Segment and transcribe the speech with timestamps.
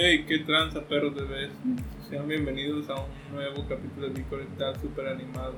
[0.00, 1.50] Hey, qué tranza, perros de vez.
[2.08, 5.54] Sean bienvenidos a un nuevo capítulo de Correctal super animado.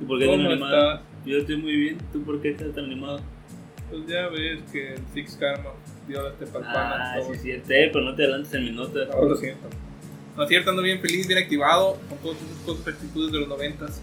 [0.00, 0.92] ¿Y por qué tan ¿Cómo animado?
[0.92, 1.06] estás?
[1.24, 1.98] Yo estoy muy bien.
[2.12, 3.18] ¿Tú por qué estás tan animado?
[3.90, 5.70] Pues ya ves que el Six Karma
[6.06, 7.00] dio las tepalpanas.
[7.00, 7.72] Ah, sí, es cierto.
[7.72, 9.04] Eh, pero no te adelantes en mi nota.
[9.06, 9.68] No, lo siento.
[10.36, 13.48] No es cierto, ando bien feliz, bien activado con todas esas cosas, actitudes de los
[13.48, 14.00] noventas.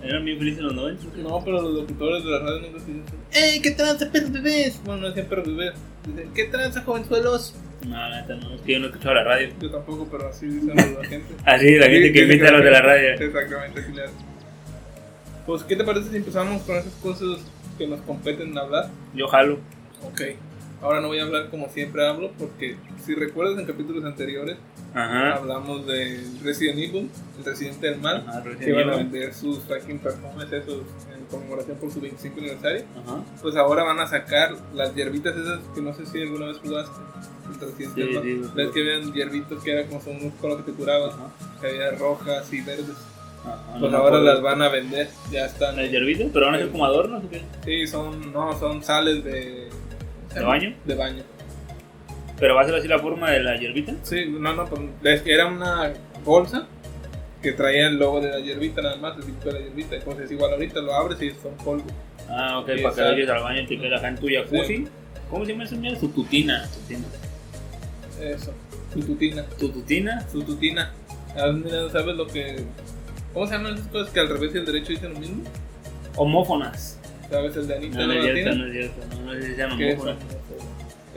[0.00, 1.08] Eran bien felices en los 90.
[1.08, 1.22] ¿o qué?
[1.22, 4.80] No, pero los locutores de la radio nunca se dicen ¡Ey, qué tranza, perros bebés!
[4.84, 5.72] Bueno, no decían perros bebés.
[6.06, 7.56] Dicen, ¿qué tranza, jovenzuelos?
[7.86, 8.54] No, neta, no.
[8.54, 9.48] Es que yo no he escuchado la radio.
[9.60, 11.34] Yo tampoco, pero así dicen la gente.
[11.44, 13.08] Así, la gente Sí, que invita a los de la radio.
[13.14, 14.16] Exactamente, así le hacen.
[15.46, 17.40] Pues, ¿qué te parece si empezamos con esas cosas
[17.78, 18.90] que nos competen hablar?
[19.14, 19.58] Yo jalo.
[20.04, 20.20] Ok.
[20.82, 24.56] Ahora no voy a hablar como siempre hablo, porque si recuerdas en capítulos anteriores,
[24.94, 25.34] Ajá.
[25.34, 29.98] hablamos de Resident Evil, el residente del mal, Ajá, que iban a vender sus fucking
[29.98, 30.82] perfumes esos
[31.30, 32.84] conmemoración por su 25 aniversario.
[33.06, 33.22] Ajá.
[33.42, 37.00] Pues ahora van a sacar las hierbitas esas que no sé si alguna vez jugaste.
[37.60, 38.22] Residente Sí, mal.
[38.22, 41.30] sí, Ves que habían hierbitos que eran como son unos colores que te curaban, Ajá.
[41.60, 42.96] que había rojas y verdes.
[43.44, 43.76] Ajá.
[43.80, 45.76] Pues No ahora las van a vender, ya están.
[45.76, 46.28] ¿Las hierbitas?
[46.32, 47.42] ¿Pero van a ser como adornos o qué?
[47.64, 49.68] Sí, son, no, son sales de.
[50.34, 50.74] ¿De baño?
[50.84, 51.22] De baño.
[52.38, 53.94] ¿Pero va a ser así la forma de la hierbita?
[54.02, 54.80] Sí, no, no, pues
[55.26, 55.92] era una
[56.24, 56.66] bolsa
[57.42, 59.96] que traía el logo de la hierbita nada más, el tipo de la hierbita.
[59.96, 61.84] Entonces igual ahorita lo abres y son polvo.
[62.28, 64.86] Ah, ok, para que lleves al baño y te quedas acá en tu jacuzzi.
[65.30, 65.98] ¿Cómo se llama esa mierda?
[66.00, 66.68] Su tutina.
[68.20, 68.52] Eso,
[68.92, 70.28] su tutina, ¿Tu tutina?
[70.30, 70.92] su tutina.
[71.36, 71.52] Ah,
[71.92, 72.64] ¿Sabes lo que...
[73.32, 75.42] ¿Cómo se llaman esas cosas que al revés y al derecho dicen lo mismo?
[76.16, 76.98] Homófonas.
[77.30, 79.16] ¿Sabes el de Anita No, no es cierto, no es cierto.
[79.16, 80.16] No, no sé si se llama homófonas.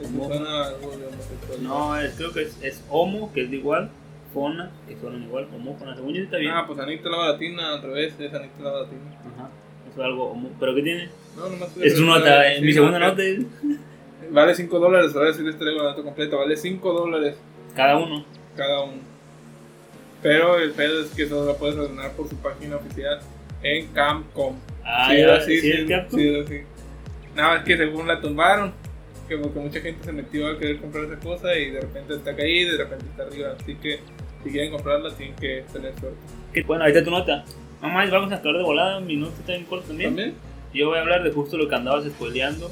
[0.00, 1.60] Es.
[1.60, 3.90] No, es- creo que es, es homo, que es de igual.
[4.34, 5.46] Fona, que suenan igual.
[5.54, 6.52] Homófona, según yo está bien.
[6.52, 9.00] Ah, pues Anita la latina al revés, es Anita la latina.
[9.20, 9.48] Ajá.
[9.88, 10.36] Eso es algo.
[10.60, 11.08] ¿Pero qué tiene?
[11.36, 13.38] No, nomás Es su nota, Sí, mi segunda no, nota es
[14.30, 17.36] Vale 5 dólares, ahora sí les traigo la nota completa, vale 5 dólares
[17.76, 18.24] cada uno.
[18.56, 19.02] cada uno.
[20.22, 23.20] Pero el pedo es que solo la puedes ordenar por su página oficial
[23.62, 24.56] en Camcom.
[24.82, 25.72] Ah, Sí, ya, sí, sí,
[26.10, 26.60] sí, era así.
[27.36, 28.72] Nada más que según la tumbaron,
[29.28, 32.34] que porque mucha gente se metió a querer comprar esa cosa y de repente está
[32.34, 33.54] caída y de repente está arriba.
[33.60, 34.00] Así que
[34.44, 36.18] si quieren comprarla tienen que tener suerte.
[36.52, 37.44] ¿Qué- Bueno, ahí está tu nota.
[37.82, 39.00] Mamá, vamos a acabar de volada.
[39.00, 40.10] Mi nota está en corto también.
[40.10, 40.34] ¿También?
[40.72, 42.70] Yo voy a hablar de justo lo que andabas spoileando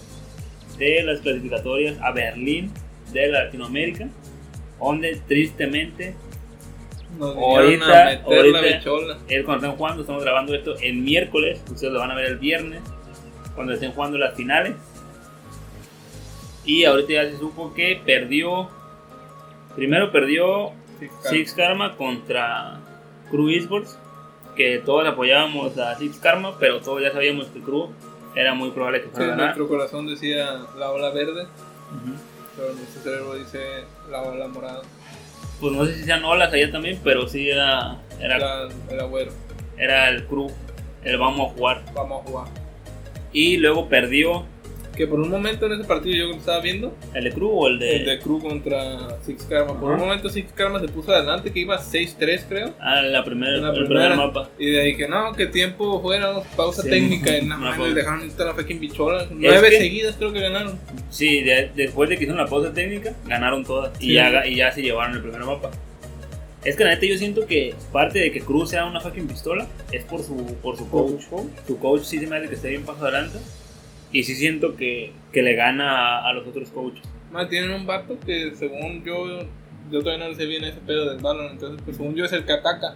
[0.78, 2.71] de las clasificatorias a Berlín
[3.12, 4.09] de Latinoamérica,
[4.81, 6.15] donde tristemente
[7.19, 12.15] Nos Ahorita- es cuando están jugando, estamos grabando esto el miércoles, ustedes lo van a
[12.15, 12.81] ver el viernes,
[13.54, 14.75] cuando estén jugando las finales.
[16.65, 18.71] Y ahorita ya se supo que perdió,
[19.77, 20.72] primero perdió
[21.23, 22.79] Sí, Six Karma contra
[23.31, 23.99] Crew Esports,
[24.57, 27.89] que todos apoyábamos a Six Karma, pero todos ya sabíamos que Crew
[28.35, 29.45] era muy probable que Sí, fuera a ganar.
[29.57, 32.15] nuestro corazón decía la ola verde, Ujú.
[32.57, 34.83] pero nuestro cerebro dice la ola morada.
[35.61, 39.33] Pues no sé si sean olas allá también, pero sí era, era, Era el agüero.
[39.79, 40.51] era el Crew,
[41.05, 41.83] el vamos a jugar.
[41.95, 42.47] Vamos a jugar.
[43.33, 44.45] Y luego perdió
[44.97, 47.78] Que por un momento en ese partido yo estaba viendo, el de Crew o el
[47.78, 47.97] de...
[47.97, 49.80] el de Crew contra Six Karma.
[49.80, 50.03] Por Ajá.
[50.03, 52.75] un momento Six Karma se puso adelante, que iba 6-3 creo.
[52.78, 54.10] Ah, la primera, En la el primera.
[54.10, 54.50] primer mapa.
[54.58, 57.38] Y de ahí que no, que tiempo fuera, pausa Sí, técnica.
[57.38, 57.86] Y no, nada no más fue.
[57.86, 59.26] les dejaron estar la fucking bichola.
[59.30, 60.78] Nueve que- seguidas creo que ganaron.
[61.10, 64.12] Sí, de- después de que hicieron la pausa técnica, ganaron todas y, Sí.
[64.14, 65.70] ya, ga- y ya se llevaron el primer mapa.
[66.64, 69.66] Es que la neta yo siento que parte de que Cruz sea una fucking pistola
[69.91, 71.22] es por su, por su coach.
[71.66, 73.38] Su coach sí se me hace que esté bien paso adelante.
[74.12, 77.03] Y sí siento que, que le gana a, a los otros coaches.
[77.31, 79.41] Más tienen un vato que según yo,
[79.91, 81.55] yo todavía no sé bien ese pedo del Valorant.
[81.55, 82.95] Entonces, pues según yo es el que ataca.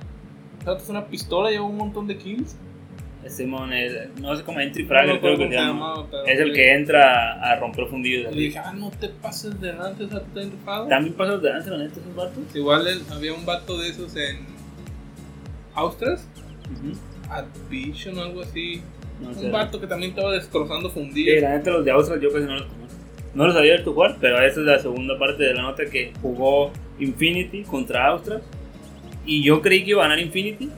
[0.60, 2.56] O sea, es una pistola, lleva un montón de kills.
[3.28, 5.94] Simón es, no sé cómo Entry No Fragger me creo que se llama.
[6.28, 8.31] Es el que entra a romper fundillos.
[8.31, 10.88] Y le dije, ah, no te pases de delante, o sea, tú estás.
[10.88, 12.38] También pasos de lanza, la neta, esos vatos.
[12.55, 14.47] Igual el- había un vato de esos en
[15.75, 16.26] Austras,
[16.72, 16.97] Ujú.
[17.31, 18.81] Advision o algo así.
[19.21, 19.47] No sé.
[19.47, 21.43] Un vato que también estaba destrozando Sí, fundillas.
[21.43, 22.97] la los de Austria yo casi no los conozco.
[23.34, 26.12] No los había visto jugar, pero esa es la segunda parte de la nota que
[26.22, 28.40] jugó Infinity contra Austria.
[29.26, 30.70] Y yo creí que iba a ganar Infinity,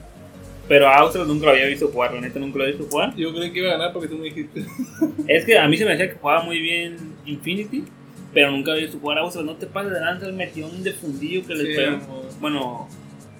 [0.67, 3.15] pero a Austria nunca lo había visto jugar, la neta nunca lo había visto jugar.
[3.15, 4.65] Yo creí que iba a ganar porque tú me dijiste.
[5.27, 7.85] Es que a mí se me decía que jugaba muy bien Infinity,
[8.33, 9.45] pero nunca había visto jugar a Austria.
[9.45, 12.25] No te pases de lanza, el metión de fundillo que Sí, pegó.
[12.41, 12.87] Bueno,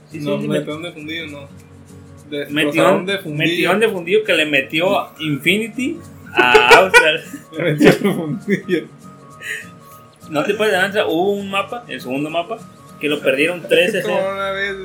[0.10, 1.69] sí, sí, no, sí, de fundido, no.
[2.50, 6.00] Metión, de metión de fundillo que le metió Infinity
[6.34, 7.22] a Austria.
[7.58, 8.88] Le metió de.
[10.30, 12.60] No te pases de lanza, hubo un mapa, el segundo mapa,
[13.00, 14.76] que lo perdieron 13 Como una vez.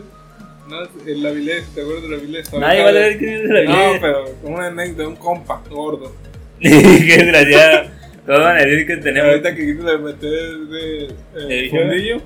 [0.69, 2.52] No, el Avilés, ¿te acuerdas del Avilés?
[2.55, 3.99] Nadie va a saber quién es la No, vida.
[4.00, 6.14] pero una anécdota de un compa gordo.
[6.61, 7.90] Qué desgraciado.
[8.25, 9.29] Todos van a decir que tenemos.
[9.29, 12.23] Ahorita que quiso de meter de, eh, ¿De fundillo,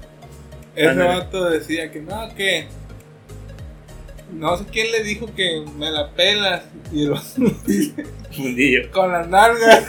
[0.76, 2.66] Ese vato decía que no, que.
[4.32, 6.62] No sé quién le dijo que me la pelas.
[6.92, 7.08] Y
[7.66, 8.90] dice, Fundillo.
[8.92, 9.84] con las nalgas.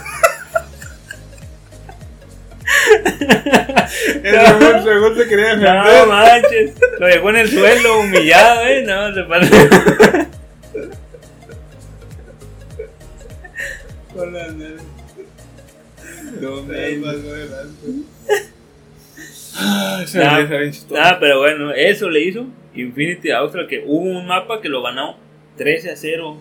[4.23, 6.07] el según se quería No defender.
[6.07, 6.73] manches.
[6.99, 8.83] Lo dejó en el suelo humillado, eh.
[8.83, 9.55] No, se pasó.
[14.15, 14.83] con las nalgas.
[16.39, 17.17] No, me pasó.
[19.69, 21.01] Ah, Nah, día está bien chistoso.
[21.01, 22.45] Ah, pero bueno, eso le hizo
[22.75, 25.17] Infinity Austral, que hubo un mapa que lo ganó
[25.57, 26.37] 13 a 0.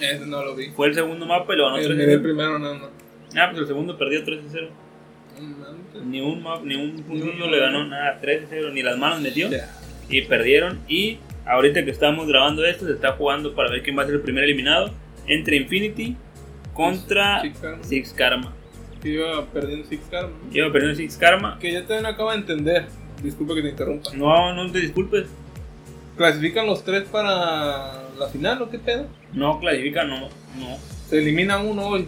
[0.00, 0.70] Ese no lo vi.
[0.70, 2.22] Fue el segundo mapa y lo ganó El 13 a miré 0.
[2.22, 2.86] primero, no, no.
[3.36, 4.68] Ah, pues el segundo perdió 13 a 0.
[6.04, 7.50] Ni un ni un puntillo No.
[7.50, 9.48] le ganó nada, 13 a 0, ni las manos metió.
[9.50, 9.70] Ya.
[10.08, 10.80] Y perdieron.
[10.88, 14.16] Y ahorita que estamos grabando esto, se está jugando para ver quién va a ser
[14.16, 14.90] el primer eliminado.
[15.26, 16.16] Entre Infinity
[16.74, 17.84] contra Six Karma.
[17.84, 18.52] Six Karma.
[19.04, 20.32] Que iba perdiendo Six Karma.
[20.50, 21.58] Lleva perdiendo Six Karma.
[21.60, 22.86] Que yo todavía no acabo de entender.
[23.22, 24.10] Disculpa que te interrumpa.
[24.14, 25.26] No, no te disculpes.
[26.16, 29.06] ¿Clasifican los tres para la final o qué pedo?
[29.34, 30.20] No clasifica, no.
[30.20, 30.78] no.
[31.06, 32.06] Se elimina uno hoy.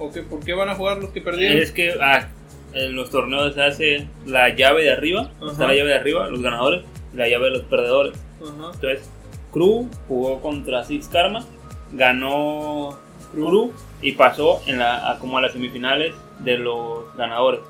[0.00, 0.22] ¿O qué?
[0.22, 1.58] ¿Por qué van a jugar los que perdieron?
[1.58, 2.26] Es que ah,
[2.72, 5.30] en los torneos se hace la llave de arriba.
[5.40, 5.52] Ajá.
[5.52, 6.82] Está la llave de arriba, los ganadores.
[7.14, 8.18] y La llave de los perdedores.
[8.42, 8.72] Ajá.
[8.74, 9.08] Entonces,
[9.52, 11.46] Crew jugó contra Six Karma,
[11.92, 12.98] ganó
[13.32, 13.72] Crew
[14.02, 17.60] y pasó en la, a, como a las semifinales de los ganadores.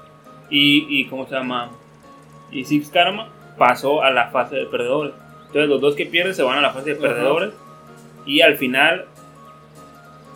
[0.51, 1.71] Y, y ¿cómo se llama?
[2.51, 3.29] Y Six Karma
[3.59, 5.13] pasó a la fase de perdedores.
[5.47, 7.01] Entonces, los dos que pierden se van a la fase de Ajá.
[7.09, 7.55] perdedores.
[8.27, 9.07] Y al final,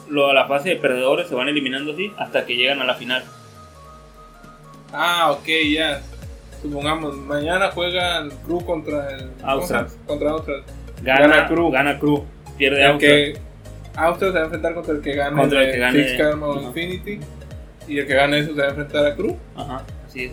[0.08, 2.94] lo, a la fase de perdedores se van eliminando así hasta que llegan a la
[2.94, 3.22] final.
[4.92, 6.02] Ah, ok, ya.
[6.60, 9.30] Supongamos, mañana juegan Crew contra el.
[9.42, 9.88] Austral.
[10.06, 10.62] Contra Austral.
[11.02, 11.70] Gana, Gana Crew.
[11.70, 12.24] Gana Crew.
[12.56, 12.98] Pierde Austral.
[13.10, 13.38] que
[13.96, 16.60] Austral se va a enfrentar contra el que gane, Contra el que gane- Six o.
[16.62, 17.20] Infinity.
[17.88, 19.36] Y el que gane eso se va a enfrentar a Crew.
[19.56, 20.32] Ajá, así es.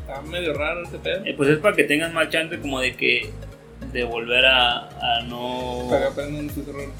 [0.00, 1.24] Está medio raro este pedo.
[1.24, 3.30] Eh, pues es para que tengan más chance como de que
[3.92, 5.86] de volver a, a no...
[5.88, 6.90] Para que aprendan sus errores.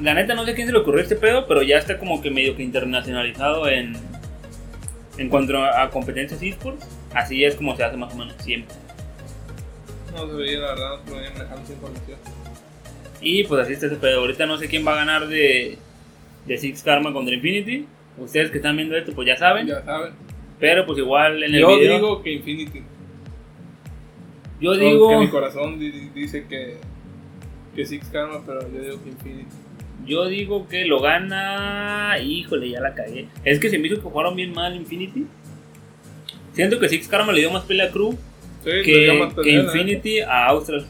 [0.00, 2.30] La neta no sé quién se le ocurrió este pedo, pero ya está como que
[2.30, 3.96] medio que internacionalizado en
[5.18, 6.86] en cuanto a, competencias esports.
[7.12, 8.74] Así es como se hace más o menos siempre.
[10.14, 12.18] No se veía, la verdad, no se veía manejando esa información.
[13.20, 14.20] Y pues así está ese pedo.
[14.20, 15.76] Ahorita no sé quién va a ganar de,
[16.46, 17.86] de Six Karma contra Infinity.
[18.18, 19.66] Ustedes que están viendo esto pues ya saben.
[19.66, 20.12] Ya saben.
[20.58, 21.94] Pero pues igual en el Yo video...
[21.94, 22.82] digo que Infinity.
[24.60, 25.18] yo digo...
[25.20, 26.76] mi corazón di- di- dice que,
[27.74, 29.46] que Six Karma, pero yo digo que Infinity.
[30.06, 32.16] Yo digo que lo gana.
[32.22, 33.28] Híjole, ya la cagué.
[33.44, 35.26] Es que se me hizo que jugaron bien mal Infinity.
[36.52, 38.12] Siento que Six Karma le dio más pelea a Crew
[38.64, 38.70] Sí,
[39.06, 39.50] lo que, que.
[39.52, 40.84] Infinity a Austral.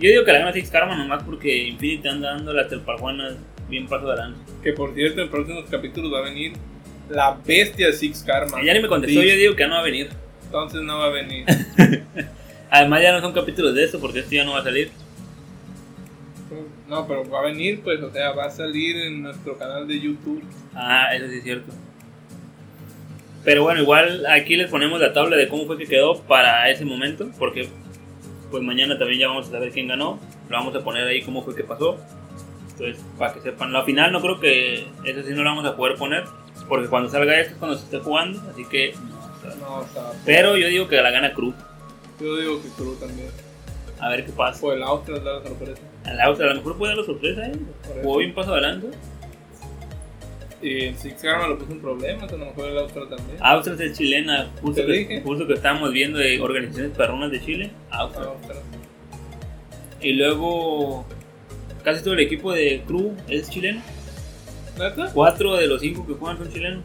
[0.00, 3.34] Yo digo que la gana Six Karma nomás porque Infinity anda dando las telparjuanas
[3.68, 4.40] bien paso de lanza.
[4.62, 6.52] Que por cierto, en próximos capítulos va a venir
[7.08, 8.62] la bestia Six Karma.
[8.62, 10.10] Ya ni me contestó, Sí, yo digo que ya no va a venir.
[10.44, 11.44] Entonces no va a venir.
[12.70, 14.90] Además ya no son capítulos de esto porque esto ya no va a salir.
[16.88, 19.98] No, pero va a venir, pues, o sea, va a salir en nuestro canal de
[19.98, 20.42] YouTube.
[20.74, 21.72] Ah, eso sí es cierto.
[23.44, 26.84] Pero bueno, igual aquí les ponemos la tabla de cómo fue que quedó para ese
[26.84, 27.68] momento, porque
[28.54, 30.20] pues mañana también ya vamos a saber quién ganó.
[30.48, 31.98] Lo vamos a poner ahí cómo fue que pasó.
[32.70, 35.74] Entonces, para que sepan, la final no creo que eso sí no lo vamos a
[35.74, 36.22] poder poner,
[36.68, 39.16] porque cuando salga esto es cuando se esté jugando, así que no.
[39.16, 41.52] o sea, No, o sea, Pero yo digo que la gana Cruz.
[42.20, 43.26] yo digo que Cruz también.
[43.98, 44.64] A ver qué pasa.
[44.64, 45.82] O el Austral da la sorpresa.
[46.04, 47.52] A la otra, a lo mejor puede dar la sorpresa, ¿eh?
[48.04, 48.86] Jugó bien paso adelante.
[50.64, 53.36] Y el Six Karma lo puso en problemas, a lo mejor el Austral también.
[53.40, 55.20] Austria es chilena, justo que, dije.
[55.22, 57.70] justo que estábamos viendo de organizaciones perronas de Chile.
[57.90, 58.30] Austral.
[60.00, 61.04] Y luego
[61.82, 63.82] casi todo el equipo de Crew es chileno.
[64.78, 65.10] ¿Neta?
[65.12, 66.84] Cuatro de los cinco que juegan son chilenos.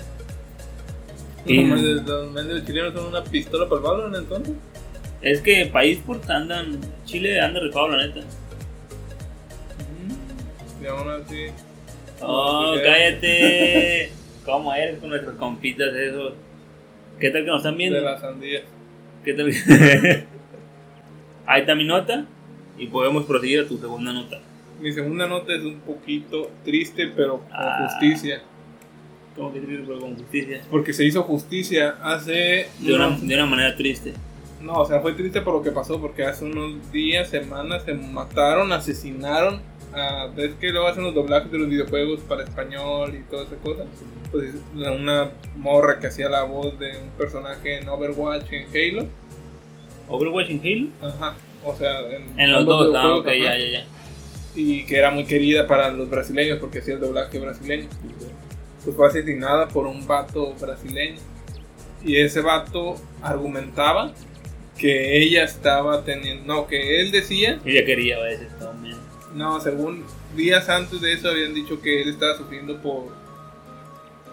[1.46, 4.56] Y- Los medios chilenos son una pistola para el balón entonces.
[5.22, 8.20] Es que país por andan, Chile anda rifado la neta.
[10.82, 11.48] Y aún así.
[12.22, 14.12] Oh, cállate.
[14.46, 16.34] ¿Cómo eres con nuestros compitas esos?
[17.20, 17.98] ¿Qué tal que nos están viendo?
[17.98, 18.62] De la sandía.
[19.24, 19.50] ¿Qué tal?
[21.46, 22.26] Ahí está mi nota
[22.78, 24.40] y podemos proseguir a tu segunda nota.
[24.80, 27.88] Mi segunda nota es un poquito triste, pero con Ah.
[27.90, 28.42] justicia.
[29.36, 30.62] ¿Cómo que triste, pero con justicia?
[30.70, 32.68] Porque se hizo justicia hace.
[32.80, 34.14] De una, unos- de una manera triste.
[34.62, 37.94] No, o sea, fue triste por lo que pasó, porque hace unos días, semanas, se
[37.94, 39.62] mataron, asesinaron.
[39.94, 43.56] A, ¿Ves que luego hacen los doblajes de los videojuegos para español y toda esa
[43.58, 43.86] cosa?
[44.32, 49.08] Pues una morra que hacía la voz de un personaje en Overwatch, en Halo.
[50.08, 51.14] ¿Overwatch en Halo?
[51.14, 51.36] Ajá.
[51.64, 53.86] O sea, en, En los dos, ah, ok, ya, ya, ya.
[54.56, 57.88] Y que era muy querida para los brasileños porque hacía el doblaje brasileño.
[58.84, 61.20] Pues fue asesinada por un vato brasileño.
[62.04, 64.14] Y ese vato argumentaba
[64.78, 66.46] que ella estaba teniendo.
[66.46, 67.60] No, que él decía.
[67.66, 68.69] Ella quería a veces también.
[69.40, 70.04] No, según
[70.36, 73.06] días antes de eso habían dicho que él estaba sufriendo por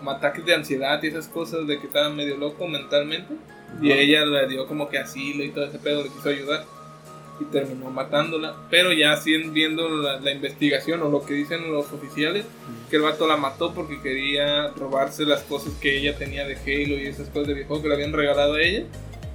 [0.05, 3.33] ataques de ansiedad y esas cosas de que estaba medio loco mentalmente.
[3.81, 4.01] Y Ajá.
[4.01, 6.65] ella le dio como que asilo y todo ese pedo, le quiso ayudar.
[7.39, 8.57] Y terminó matándola.
[8.69, 9.17] Pero ya
[9.53, 12.45] viendo la, la investigación o lo que dicen los oficiales,
[12.91, 17.01] que el vato la mató porque quería robarse las cosas que ella tenía de Halo
[17.01, 18.87] y esas cosas de videojuego que le habían regalado a ella.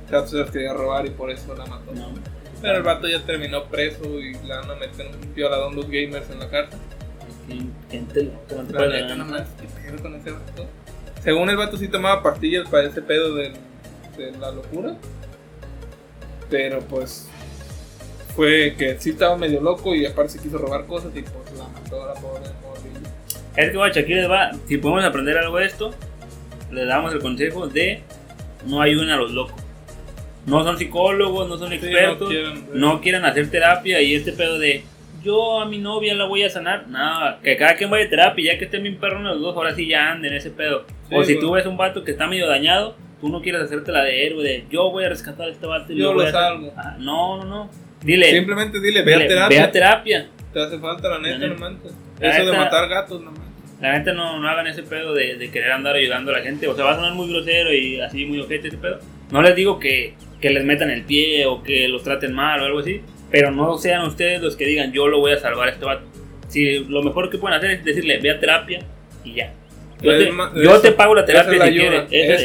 [0.06, 1.94] O sea, se las quería robar y por eso la mató.
[1.94, 2.41] No.
[2.62, 6.30] Pero el vato ya terminó preso y la van a meter un violadón los gamers
[6.30, 6.80] en la cárcel.
[7.48, 9.18] ¿Quién- quién te La neta, ganar?
[9.18, 10.68] no mames, qué pedo con ese vato.
[11.24, 13.54] Según el vato sí tomaba pastillas para ese pedo de,
[14.40, 14.96] la locura.
[16.50, 17.28] Pero pues
[18.36, 21.68] fue que sí estaba medio loco y aparte se quiso robar cosas y pues la
[21.68, 23.10] mató a la pobre morrilla.
[23.56, 25.92] Es que guacha, aquí les va, si podemos aprender algo de esto,
[26.72, 28.02] les damos el consejo de
[28.68, 29.61] no ayuden a los locos.
[30.46, 34.58] No son psicólogos, no son Sí, expertos, quieren- no quieran hacer terapia y este pedo
[34.58, 34.84] de
[35.24, 36.88] yo a mi novia la voy a sanar.
[36.88, 39.76] Nada, que cada quien vaya a terapia, ya que estén bien perros los dos, ahora
[39.76, 40.86] sí ya anden ese pedo.
[41.10, 41.40] Sí, o si güey.
[41.46, 44.44] tú ves un vato que está medio dañado, tú no quieres hacerte la de héroe,
[44.44, 46.74] de yo voy a rescatar a este vato y Yo lo a- salvo.
[46.76, 47.70] Ah, no, no, no.
[48.04, 49.58] Dile, Simplemente dile, ve a dile, terapia.
[49.60, 50.28] ve a terapia.
[50.52, 51.90] Te hace falta la neta, La no neta.
[52.20, 53.48] La Eso de matar gatos, no manches.
[53.80, 56.68] La gente no, no hagan ese pedo de, de querer andar ayudando a la gente.
[56.68, 59.00] O sea, va a sonar muy grosero y así muy ojete ese pedo.
[59.32, 62.66] No les digo que, que les metan el pie o que los traten mal o
[62.66, 63.02] algo así.
[63.30, 66.04] Pero no sean ustedes los que digan yo lo voy a salvar a este vato.
[66.50, 68.80] Si lo mejor que pueden hacer es decirle ve a terapia
[69.24, 69.54] y ya.
[70.02, 72.44] Yo, te, yo eso- te pago la terapia la si ayuda, quieres.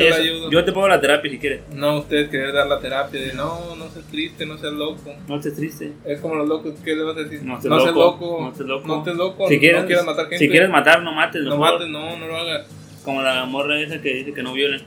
[0.51, 1.61] Yo te pago la terapia si quieres.
[1.73, 5.15] No ustedes querer dar la terapia de no, no seas triste, no seas loco.
[5.27, 5.93] No estés triste.
[6.05, 7.43] Es como los locos, ¿qué le vas a decir?
[7.43, 8.87] No seas loco, loco, no estés loco.
[8.87, 10.39] no estés loco, Si quieres, no quieras matar gente.
[10.39, 11.43] si quieres matar, no mates.
[11.43, 12.67] no mates, no, no lo hagas.
[13.03, 14.83] Como la morra esa que dice que no violen.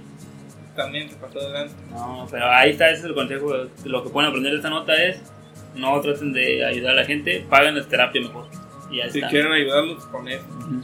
[0.80, 1.74] También te pasó adelante.
[1.92, 3.54] No, pero ahí está, ese es el consejo.
[3.86, 5.22] Lo que pueden aprender de esta nota es
[5.76, 8.46] no traten de ayudar a la gente, paguen terapia mejor.
[8.90, 9.30] Y ya Si está.
[9.30, 10.44] quieren ayudarlos, con eso.
[10.58, 10.82] Ujú.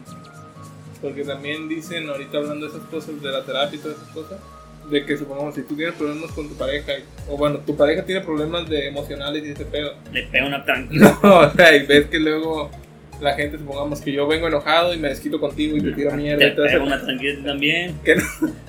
[1.01, 4.39] Porque también dicen, ahorita hablando de esas cosas, de la terapia y todas esas cosas,
[4.89, 6.91] de que supongamos, si tú tienes problemas con tu pareja,
[7.29, 11.17] o bueno, tu pareja tiene problemas de emocionales y ese pedo, Le pega una tranquila.
[11.23, 12.69] no, o sea, y ves que luego
[13.21, 16.37] la gente, supongamos que yo vengo enojado y me desquito contigo y te tiro mierda
[16.39, 17.99] Te y todo pega eso, una tranquila también.
[18.03, 18.15] que,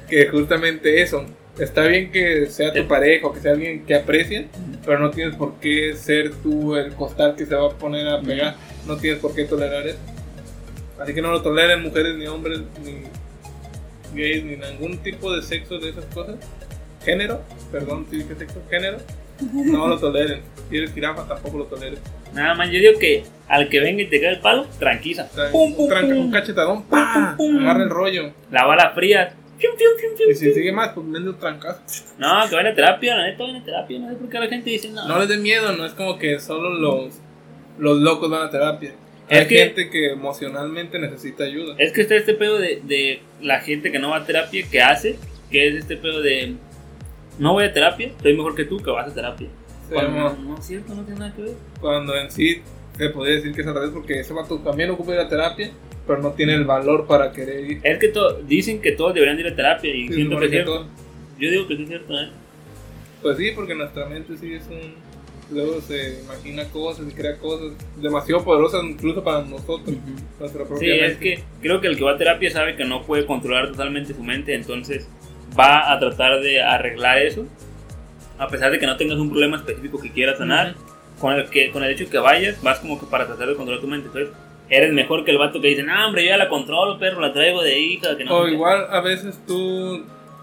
[0.09, 1.25] que justamente eso,
[1.59, 2.85] está bien que sea tu Sí.
[2.89, 4.49] pareja o que sea alguien que aprecie,
[4.85, 8.21] pero no tienes por qué ser tú el costal que se va a poner a
[8.21, 9.99] pegar, no tienes por qué tolerar eso.
[11.01, 13.03] Así que no lo toleren mujeres ni hombres ni
[14.19, 16.37] gays ni ningún tipo de sexo de esas cosas.
[17.05, 18.99] Género, perdón si dije sexo, género,
[19.53, 20.41] no lo toleren.
[20.71, 22.01] Si eres jirafa tampoco lo toleres.
[22.35, 25.29] Nada más, yo digo que al que venga y te cae el palo, tranquila.
[25.53, 26.25] Pum, un, pum, tranca- pum.
[26.27, 27.35] un cachetadón, ¡pa!
[27.37, 27.63] Pum, pum.
[27.63, 28.33] agarra el rollo.
[28.51, 29.35] La bala fría.
[30.29, 31.81] Y si sigue más, pues vende un trancazo.
[32.19, 33.99] No, que vayan a terapia, la neta vayan a terapia.
[33.99, 35.07] No sé por qué la gente dice no.
[35.09, 37.15] No les dé miedo, no es como que solo los,
[37.79, 38.95] los locos van a terapia.
[39.29, 41.75] Es Hay que- gente que emocionalmente necesita ayuda.
[41.79, 44.81] Es que está este pedo de, de la gente que no va a terapia, que
[44.83, 45.17] hace,
[45.51, 46.55] que es este pedo de
[47.39, 49.49] no voy a terapia, soy mejor que tú que vas a terapia.
[49.91, 51.55] Cuando no, Cuando, no es cierto, no tiene nada que ver.
[51.81, 52.63] cuando en sí
[52.97, 55.71] se podría decir que es al revés, porque ese vato también ocupa ir a terapia,
[56.07, 57.81] pero no tiene el valor para querer ir.
[57.83, 58.13] Es que
[58.47, 60.73] dicen que todos deberían ir a terapia y Sí, siento que es que cierto.
[60.75, 60.87] todo-
[61.39, 62.29] Yo digo que sí es cierto, ¿eh?
[63.23, 64.95] Pues sí, porque nuestra mente sí es un.
[65.55, 69.97] Luego se imagina cosas y crea cosas demasiado poderosas, incluso para nosotros,
[70.41, 71.19] nuestra Sí, propia es mente.
[71.21, 74.23] que creo que el que va a terapia sabe que no puede controlar totalmente su
[74.25, 75.09] mente, entonces
[75.59, 77.47] va a tratar de arreglar eso,
[78.39, 80.75] a pesar de que no tengas un problema específico que quieras sanar.
[81.21, 83.81] Con el, que, con el hecho que vayas, vas como que para tratar de controlar
[83.81, 84.09] tu mente.
[84.09, 84.35] Entonces,
[84.68, 87.32] eres mejor que el vato que dice, no, hombre, yo ya la controlo, perro, la
[87.32, 88.16] traigo de hija.
[88.16, 88.54] Que no O sé qué".
[88.54, 90.02] igual a veces tú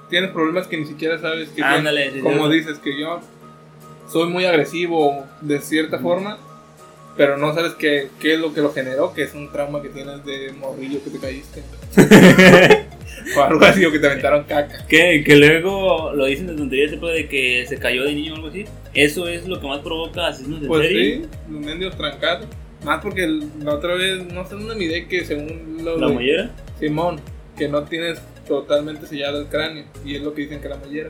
[0.10, 1.74] tienes problemas que ni siquiera sabes que tienes.
[1.74, 2.58] Ándale, sí, Como sí.
[2.58, 3.20] dices que yo
[4.10, 6.38] soy muy agresivo de cierta forma,
[7.18, 9.90] pero no sabes qué, qué es lo que lo generó, que es un trauma que
[9.90, 11.64] tienes de morrillo que te caíste.
[13.38, 14.86] o algo así, o que te aventaron caca.
[14.88, 18.34] que, que luego lo dicen de tontería ese pedo de que se cayó de niño
[18.34, 18.66] o algo así.
[18.94, 21.16] Eso es lo que más provoca asesinos de Pues serie.
[21.22, 22.48] sí, los mendigos trancados.
[22.84, 26.14] Más porque el- la otra vez, no sé dónde miré que según lo La de
[26.14, 26.52] mollera.
[26.80, 27.20] Simón,
[27.58, 31.10] que no tienes totalmente sellado el cráneo, y es lo que dicen que la mollera.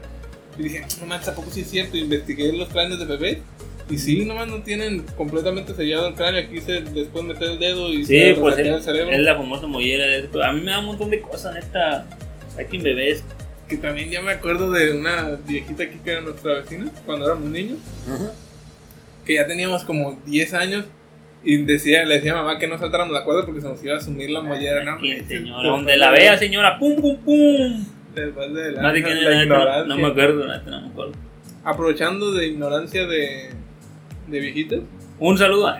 [0.57, 1.97] Y dije, no manches, ¿a poco sí es cierto?
[1.97, 3.41] Investigué los cráneos de bebé.
[3.89, 6.41] Y sí, nomás no tienen completamente sellado el cráneo.
[6.41, 9.11] Aquí se les puede meter el dedo y Sí, se pues es, el cerebro.
[9.11, 10.05] es la famosa mollera.
[10.47, 12.05] A mí me da un montón de cosas, neta.
[12.57, 13.23] Aquí en bebés.
[13.67, 17.49] Que también ya me acuerdo de una viejita aquí que era nuestra vecina, cuando éramos
[17.49, 17.79] niños,
[19.25, 20.85] que ya teníamos como 10 años.
[21.45, 23.97] Y decía, le decía a mamá que no saltáramos la cuerda porque se nos iba
[23.97, 24.83] a sumir la mollera.
[24.83, 27.85] No, señora, te donde la de- vea, señora, pum, pum, pum.
[28.35, 29.85] pasó de la- No sé quién la neta, no, ignorancia.
[29.87, 31.11] no me acuerdo, no me acuerdo.
[31.65, 33.49] aprovechando de ignorancia de,
[34.27, 34.79] de viejitas.
[35.19, 35.67] Un saludo.
[35.67, 35.77] Ah,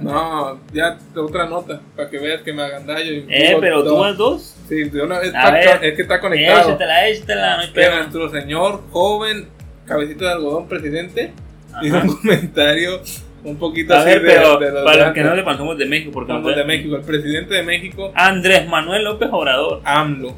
[0.00, 3.12] no, ya otra nota, para que veas que me agandallo.
[3.12, 4.00] y eh, pero tú dos.
[4.00, 4.56] vas dos.
[4.68, 5.32] Sí, de una vez
[5.82, 6.68] es que está conectado.
[6.68, 7.96] Échatela, échatela, no hay Que pedo.
[7.96, 9.48] nuestro señor joven,
[9.86, 11.32] cabecito de algodón presidente,
[11.82, 12.06] hizo Ajá.
[12.06, 13.00] un comentario
[13.44, 15.78] un poquito A así ver, de, pero de los para los que no sepan, somos
[15.78, 16.10] de México.
[16.12, 19.80] Porque Somos no- de México, el presidente de México, Andrés Manuel López Obrador.
[19.84, 20.34] AMLO,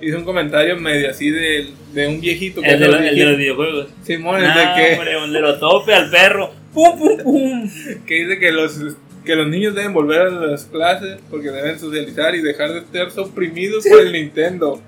[0.00, 3.24] hizo un comentario medio así de, de un viejito que El de, los, el de
[3.24, 3.88] los videojuegos.
[4.02, 6.50] Simón, es de que, hombre, donde lo tope al perro.
[6.74, 7.70] Pum, pum, pum.
[8.06, 8.78] que dice que los,
[9.24, 13.08] que los niños deben volver a las clases porque deben socializar y dejar de estar
[13.24, 14.82] oprimidos por el Nintendo.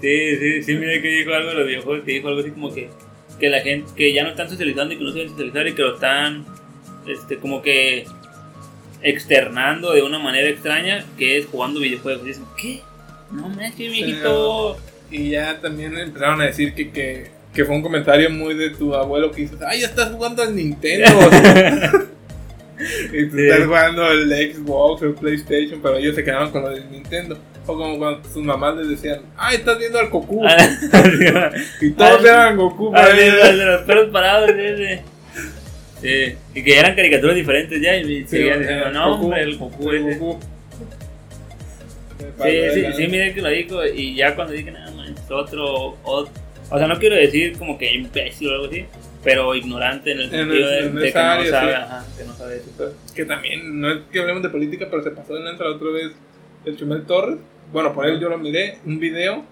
[0.00, 2.74] Sí, sí, sí, mira que dijo algo de los videojuegos, que dijo algo así como
[2.74, 2.90] que,
[3.44, 5.74] que la gente, que ya no están socializando y que no se deben socializar y
[5.74, 6.44] que lo están,
[7.06, 8.06] este, como que
[9.02, 12.24] externando de una manera extraña, que es jugando videojuegos.
[12.24, 12.80] Y dicen, ¿qué?
[13.30, 14.78] No, me que viejito.
[15.10, 18.94] Y ya también empezaron a decir que, que, que fue un comentario muy de tu
[18.94, 21.06] abuelo que dices, ay, ya estás jugando al Nintendo.
[23.12, 23.42] y tú Sí.
[23.46, 27.38] estás jugando el Xbox o el PlayStation, pero ellos se quedaron con lo del Nintendo.
[27.66, 30.44] O como cuando sus mamás les decían, ay, estás viendo al Goku.
[31.80, 32.92] y todos Al- eran Goku.
[32.94, 35.02] Sí, de los perros parados, ese.
[36.02, 39.56] Sí, y que eran caricaturas diferentes ya, y Sí, seguían diciendo, no, Goku, hombre, el
[39.56, 40.18] Goku el ese.
[40.18, 40.40] Goku.
[42.42, 46.28] Sí, sí, sí, mire que lo dijo, y ya cuando dije, nada más, otro, ot-
[46.70, 48.84] o sea, no quiero decir como que imbécil o algo así,
[49.22, 51.54] pero ignorante en el En sentido de, el- en de que no sabe, sí.
[51.54, 52.94] ajá, que no sabe eso.
[53.14, 55.88] Que también, no es que hablemos de política, pero se pasó de lanza la otra
[55.90, 56.12] vez
[56.66, 57.38] el Chumel Torres.
[57.74, 59.44] Bueno, por él yo lo miré, un video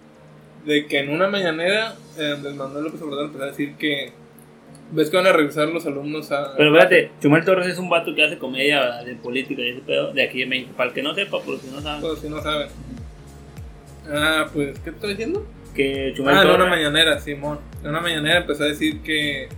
[0.65, 4.13] de que en una mañanera eh, del Manuel López Obrador empezó a decir que
[4.93, 6.55] ves que van a regresar los alumnos a...
[6.57, 10.13] Pero espérate, Chumel Torres es un vato que hace comedia de política y ese pedo
[10.13, 12.29] de aquí de México, para el que no sepa, por si no saben, Pues, si
[12.29, 12.69] no saben.
[14.09, 15.45] Ah, pues, ¿qué te estoy diciendo?
[15.75, 16.71] que Chumel Ah, en una Torres...
[16.71, 17.59] mañanera, Simón.
[17.83, 19.49] En una mañanera empezó a decir que,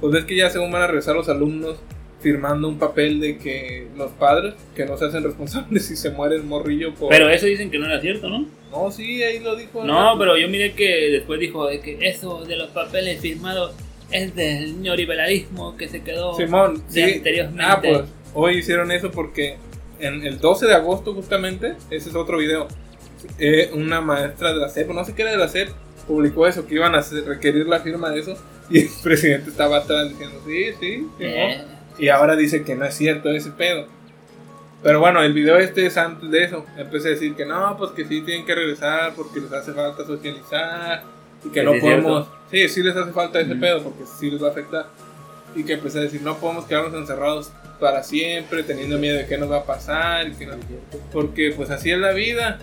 [0.00, 1.78] pues ves que ya según van a regresar los alumnos
[2.24, 6.36] firmando un papel de que los padres, que no se hacen responsables si se muere
[6.36, 7.10] el morrillo por...
[7.10, 8.46] Pero eso dicen que no era cierto, ¿no?
[8.70, 9.84] No, sí, ahí lo dijo.
[9.84, 13.72] No, pero yo miré que después dijo de que eso de los papeles firmados
[14.10, 17.12] es del neoliberalismo que se quedó Simón, de sí.
[17.18, 17.62] anteriormente.
[17.62, 19.56] Ah, pues hoy hicieron eso porque
[20.00, 22.68] en el 12 de agosto justamente, ese es otro video,
[23.38, 25.68] eh, una maestra de la SEP, no sé qué era de la SEP,
[26.08, 28.36] publicó eso, que iban a requerir la firma de eso
[28.70, 32.84] y el presidente estaba atrás diciendo, sí, sí, sí, Eh, y ahora dice que no
[32.84, 33.86] es cierto ese pedo.
[34.82, 36.66] Pero bueno, el video este es antes de eso.
[36.76, 40.04] Empecé a decir que no, pues que sí tienen que regresar porque les hace falta
[40.04, 41.02] socializar
[41.44, 42.28] y que no podemos.
[42.50, 43.60] Sí, sí les hace falta ese Ujú.
[43.60, 44.86] pedo porque sí les va a afectar.
[45.56, 49.38] Y que empecé a decir, no podemos quedarnos encerrados para siempre teniendo miedo de qué
[49.38, 50.28] nos va a pasar.
[50.28, 50.54] y que no-
[51.12, 52.58] Porque pues así es la vida.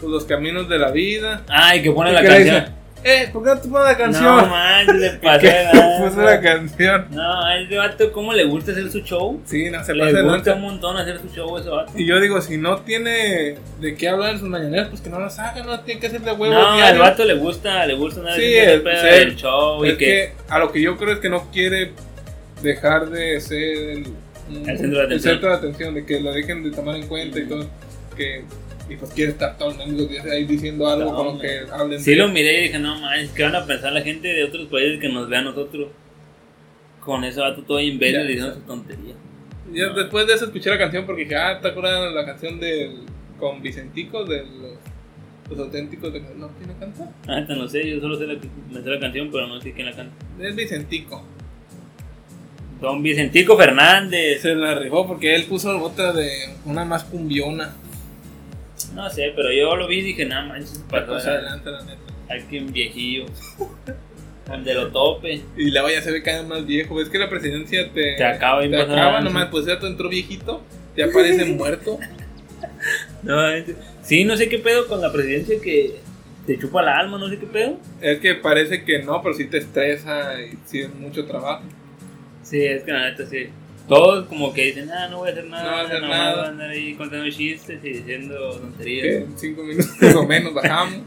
[0.00, 1.44] Pues los caminos de la vida.
[1.48, 2.64] Ay, que pone ¿Y la canción.
[3.06, 4.50] Eh, ¿por qué no te pones la No canción?
[4.50, 5.10] manches, le.
[6.08, 7.06] Puso la canción.
[7.10, 9.42] No, a ese vato, ¿cómo le gusta hacer su show?
[9.44, 11.92] Sí, no se Le pasa de gusta un montón hacer su show ese vato.
[11.96, 15.20] Y yo digo, si no tiene de qué hablar en sus mañaneras, pues que no
[15.20, 18.20] las haga, no tiene que hacer de huevo No, al vato le gusta, le gusta
[18.22, 19.06] una Sí, el- sí.
[19.06, 21.92] del show y que, que a lo que yo creo es que no quiere
[22.62, 24.06] dejar de ser el,
[24.66, 25.20] El centro de el atención.
[25.20, 27.66] centro de atención, de que lo dejen de tomar en cuenta y todo.
[28.16, 28.44] Que,
[28.88, 31.48] y pues quiere estar todo el mundo ahí diciendo algo No, hombre.
[31.48, 34.02] que hablen sí de lo miré y dije, no manches, ¿qué van a pensar la
[34.02, 35.88] gente de otros países que nos vea a nosotros?
[37.00, 38.58] Con ese vato todo imbécil Ya, diciendo sí.
[38.58, 39.16] sus tonterías.
[39.72, 42.98] Ya después de eso escuché la canción porque dije, ah, ¿te acuerdas la canción del
[43.38, 44.78] con Vicentico de los,
[45.50, 47.10] los auténticos de no quién la canta?
[47.26, 48.34] Ah, esta no sé, yo solo sé la,
[48.70, 50.14] me sé la canción, pero no sé quién la canta.
[50.40, 51.24] Es Vicentico.
[52.80, 54.42] Don Vicentico Fernández.
[54.42, 56.28] Se la rifó porque él puso otra de
[56.66, 57.74] una más cumbiona.
[58.94, 62.00] No sé, pero yo lo vi y dije, nada manches, Para adelante, la neta.
[62.28, 63.26] alguien viejillo.
[64.46, 65.40] Donde lo tope.
[65.56, 66.94] Y luego ya se ve cada vez más viejo.
[66.96, 69.20] ¿Ves que la presidencia te, Te acaba bien te acaba?
[69.22, 70.62] Nomás, pues ya tú entró viejito,
[70.96, 71.98] ya parece muerto.
[73.22, 75.96] No, es- sí, no sé qué pedo con la presidencia que
[76.46, 77.78] te chupa la alma, no sé qué pedo.
[78.02, 81.62] Es que parece que no, pero sí te estresa y sí es mucho trabajo.
[82.42, 83.46] Sí, es que la neta sí.
[83.88, 86.36] Todos como que dicen, ah, no voy a hacer nada, No voy a hacer nada.
[86.36, 89.06] voy a andar ahí contando chistes y diciendo tonterías.
[89.24, 90.94] en cinco minutos o menos bajamos.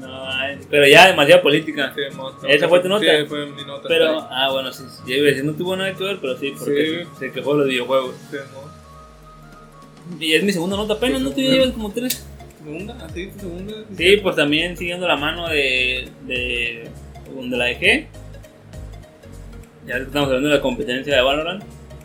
[0.00, 0.28] No,
[0.70, 1.92] pero ya demasiada política.
[1.94, 2.02] Sí,
[2.48, 3.04] ¿Esa fue tu nota?
[3.04, 3.88] Sí, fue mi nota.
[3.88, 6.52] Pero, ah, bueno, sí, ya iba a decir, no tuvo nada que ver, pero sí,
[6.56, 7.08] porque Sí.
[7.18, 8.14] se quejó de los videojuegos.
[8.30, 8.36] Sí,
[10.20, 11.30] Y es mi segunda nota apenas, ¿no?
[11.30, 12.24] Tú ya llevas como tres.
[12.62, 12.96] ¿Segunda?
[13.04, 13.30] ¿Así?
[13.38, 13.74] ¿Segunda?
[13.96, 16.88] Sí, pues también siguiendo la mano de, de
[17.34, 18.06] donde la dejé.
[19.88, 21.64] Ya estamos hablando de la competencia de Valorant.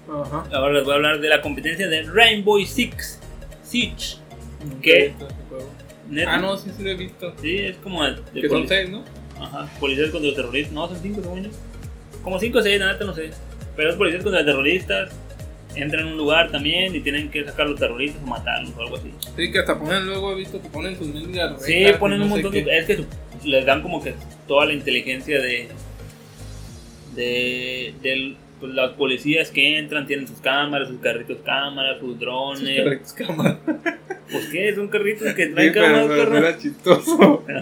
[0.10, 0.46] Ajá.
[0.54, 3.20] Ahora les voy a hablar de la competencia de Rainbow Six
[3.64, 4.18] Siege.
[4.64, 4.92] Nunca ¿Qué?
[5.06, 5.70] he visto ese juego.
[6.10, 6.34] Neta.
[6.34, 7.34] Ah, no, sí, sí lo he visto.
[7.42, 9.04] Sí, es como el- de Que son poli- seis, ¿no?
[9.40, 10.74] Ajá, policías contra los terroristas.
[10.74, 11.50] No, son cinco, según yo.
[12.24, 13.32] Como cinco o seis, la neta no sé.
[13.76, 15.12] Pero es policías contra terroristas.
[15.76, 18.82] Entran en un lugar también y tienen que sacar a los terroristas o matarlos o
[18.82, 19.12] algo así.
[19.36, 22.26] Sí, que hasta ponen luego, he visto que ponen sus mendigas Sí, y ponen no
[22.26, 22.78] un sé montón de.
[22.78, 23.06] Es que su-
[23.44, 24.14] les dan como que
[24.48, 25.68] toda la inteligencia de.
[27.16, 27.94] De.
[28.02, 32.84] de pues, las policías que entran, tienen sus cámaras, sus carritos cámaras, sus Sus drones.
[32.84, 33.60] carritos cámara.
[34.32, 37.44] Pues qué, son carritos que traen cámaras, pero era chistoso.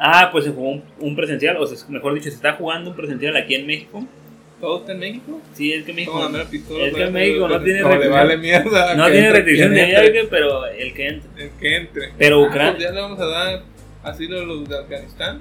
[0.00, 2.96] Ah, pues se jugó un, un presencial, o sea, mejor dicho, se está jugando un
[2.96, 4.06] presencial aquí en México.
[4.60, 5.40] ¿Todo está en México?
[5.54, 6.30] Sí, es que México.
[6.50, 6.86] Pistola.
[6.86, 8.12] es que México no tiene restricción.
[8.12, 8.94] vale mierda.
[8.94, 11.44] No tiene restricción de viaje, pero el que entre.
[11.44, 12.02] El que entre.
[12.16, 13.62] Pero Ah, Ucrania- pues ya le vamos a dar
[14.04, 15.40] asilo a los de Afganistán.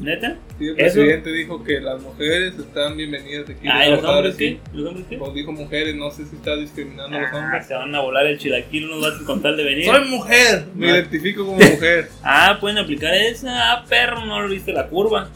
[0.00, 0.36] ¿Neta?
[0.58, 3.66] Sí, el Eso- presidente dijo que las mujeres están bienvenidas aquí.
[3.68, 4.58] Ah, ¿y los a hombres qué?
[4.72, 5.16] ¿Los hombres qué?
[5.18, 7.66] Pues dijo mujeres, no sé si está discriminando a los Ah, hombres.
[7.66, 9.84] se van a volar el chilaquil unos vatos con tal de venir.
[9.84, 10.94] Soy mujer, me Ah.
[10.98, 12.08] identifico como mujer.
[12.22, 13.72] Ah, pueden aplicar esa.
[13.72, 15.28] Ah, perro, no lo viste la curva.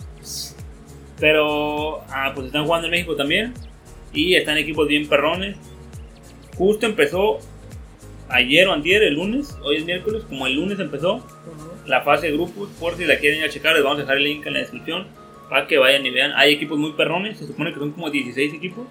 [1.21, 3.53] Pero, ah, pues están jugando en México también.
[4.13, 5.57] Y están equipos bien perrones.
[6.57, 7.39] Justo empezó
[8.29, 9.57] ayer o antier, el lunes.
[9.63, 10.25] Hoy es miércoles.
[10.29, 11.25] Como el lunes empezó
[11.89, 12.69] la fase de grupos.
[12.79, 14.61] Por si la quieren ir a checar, les vamos a dejar el link en la
[14.61, 15.07] descripción.
[15.49, 16.33] Para que vayan y vean.
[16.37, 17.39] Hay equipos muy perrones.
[17.39, 18.87] Se supone que son como 16 equipos.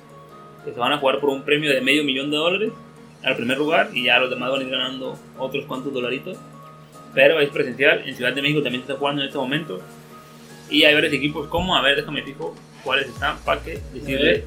[0.66, 2.72] Que se van a jugar por un premio de medio millón de dólares.
[3.24, 3.90] Al primer lugar.
[3.94, 6.38] Y ya los demás van a ir ganando otros cuantos dolaritos
[7.18, 8.04] pero es presencial.
[8.06, 9.82] En Ciudad de México también se está jugando en este momento.
[10.70, 14.44] Y hay varios equipos como, a ver, déjame fijo cuáles están para que decirle.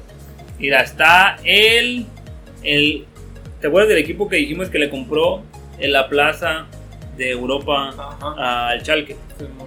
[0.57, 2.05] Mira, está el,
[2.63, 3.05] el.
[3.59, 5.43] ¿Te acuerdas del equipo que dijimos que le compró
[5.79, 6.67] en la plaza
[7.17, 8.69] de Europa Ajá.
[8.69, 9.17] al Chalke?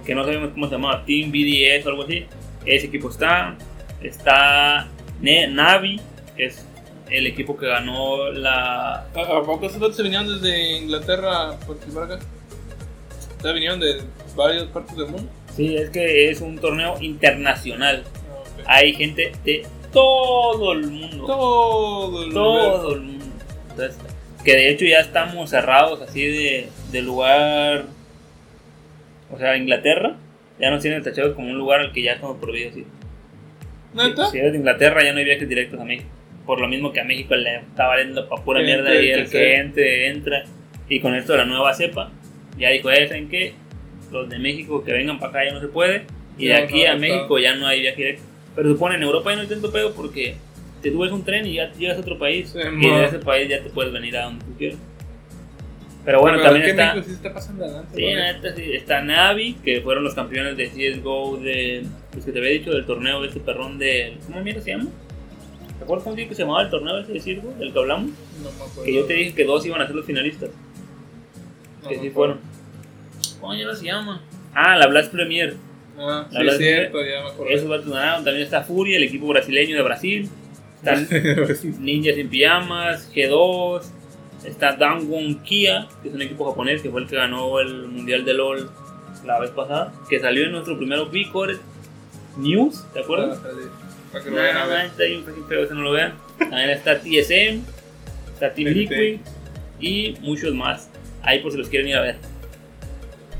[0.05, 2.25] Que no sabemos cómo se llamaba, Team BDS o algo así.
[2.65, 3.55] Ese equipo está.
[4.01, 4.87] Está
[5.21, 5.99] Navi,
[6.35, 6.65] que es
[7.09, 9.05] el equipo que ganó la.
[9.15, 12.19] ¿A, poco se vinieron desde Inglaterra a participar acá?
[13.41, 14.01] ¿Se vinieron de
[14.35, 15.29] varias partes del mundo?
[15.55, 18.03] Sí, es que es un torneo internacional.
[18.05, 18.63] Ah, ok.
[18.65, 21.25] hay gente de todo el mundo.
[21.25, 23.25] Todo el Todo el mundo.
[23.71, 23.97] Entonces,
[24.43, 27.85] que de hecho ya estamos cerrados así de, de lugar.
[29.31, 30.17] O sea, Inglaterra.
[30.59, 32.75] Ya nos tienen tachados como un lugar al que ya estamos prohibidos.
[32.75, 32.85] ¿sí?
[33.93, 34.27] ¿Neta?
[34.27, 36.09] Si eres de Inglaterra ya no hay viajes directos a México.
[36.45, 39.55] Por lo mismo que a México le está valiendo pa' pura mierda y el que
[39.55, 40.43] entre, entra.
[40.87, 42.11] Y con esto de la nueva cepa,
[42.57, 43.53] ya dijo, eh, ¿saben qué?
[44.11, 46.05] Los de México que vengan para acá ya no se puede.
[46.37, 46.95] Y de aquí a.
[46.95, 48.23] México ya no hay viaje directo.
[48.55, 50.35] Pero supone en Europa ya no hay tanto pedo porque
[50.81, 52.49] te subes un tren y ya llegas a otro país.
[52.49, 54.79] Sí, y de ese país ya te puedes venir a donde tú quieras.
[56.05, 57.03] Pero bueno, Pero también está.
[57.03, 58.53] Sí está pasando adelante.
[58.55, 58.73] Sí.
[58.73, 61.83] Está Navi, que fueron los campeones de CSGO de.
[62.11, 64.17] Pues que te había dicho del torneo de este perrón de.
[64.27, 64.85] ¿Cómo mierda se llama?
[65.77, 67.53] ¿Te acuerdas cómo que se llamaba el torneo ese de CSGO?
[67.57, 68.11] Del que hablamos.
[68.11, 68.83] No me acuerdo.
[68.83, 70.51] Que yo te dije que dos iban a ser los finalistas.
[71.83, 72.13] No que sí acuerdo.
[72.13, 72.39] fueron.
[73.41, 74.21] ¿Cómo mierda se llama?
[74.53, 75.55] Ah, la Blast Premier.
[75.97, 77.53] Ah, La sí, que cierto, ya me acuerdo.
[77.53, 78.23] Esos vatos ganaron.
[78.23, 80.29] También está Furia, el equipo brasileño de Brasil.
[80.75, 81.07] Están
[81.83, 83.83] Ninjas en Pijamas, G2.
[84.43, 88.25] Está Dangwon Kia, que es un equipo japonés que fue el que ganó el Mundial
[88.25, 88.69] de LOL
[89.25, 89.91] la vez pasada.
[90.09, 91.57] Que salió en nuestro primer Vicore
[92.37, 93.39] News, ¿te acuerdas?
[94.11, 94.85] Para que lo a Nada, ver.
[94.87, 96.13] está ahí un feo, ese no lo vean.
[96.37, 97.61] También está TSM,
[98.33, 98.69] está Team.
[98.73, 99.19] Liquid
[99.79, 100.89] y muchos más.
[101.23, 102.17] Ahí por si los quieren ir a ver.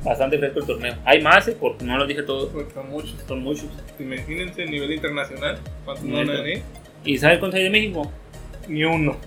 [0.04, 0.96] Bastante fresco el torneo.
[1.04, 3.16] Hay más, eh, porque no los dije todos, Porque son muchos.
[3.28, 3.66] son muchos.
[4.00, 5.58] Imagínense a nivel internacional.
[5.84, 6.32] ¿Cuántos no Neta.
[6.32, 6.64] van a venir?
[7.04, 8.12] ¿Y sabes cuántos hay de México?
[8.68, 9.18] Ni uno.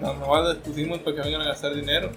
[0.00, 2.10] No, nomás les pusimos para que vengan a gastar dinero.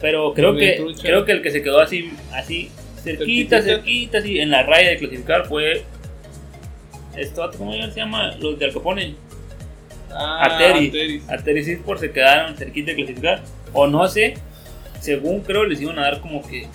[0.00, 1.02] Pero creo Muy que trucha.
[1.02, 2.70] creo que el que se quedó así, así
[3.02, 3.62] cerquita, Cerquitita.
[3.62, 5.84] cerquita, así en la raya de clasificar fue.
[7.16, 8.34] Esto, ¿Cómo se llama?
[8.40, 9.14] Los de Al Capone.
[10.10, 10.88] Ah, Arteris.
[10.88, 11.28] Arteris.
[11.30, 13.42] Arteris Esports se quedaron cerquita de clasificar.
[13.72, 14.34] O no sé,
[15.00, 16.66] según creo les iban a dar como que.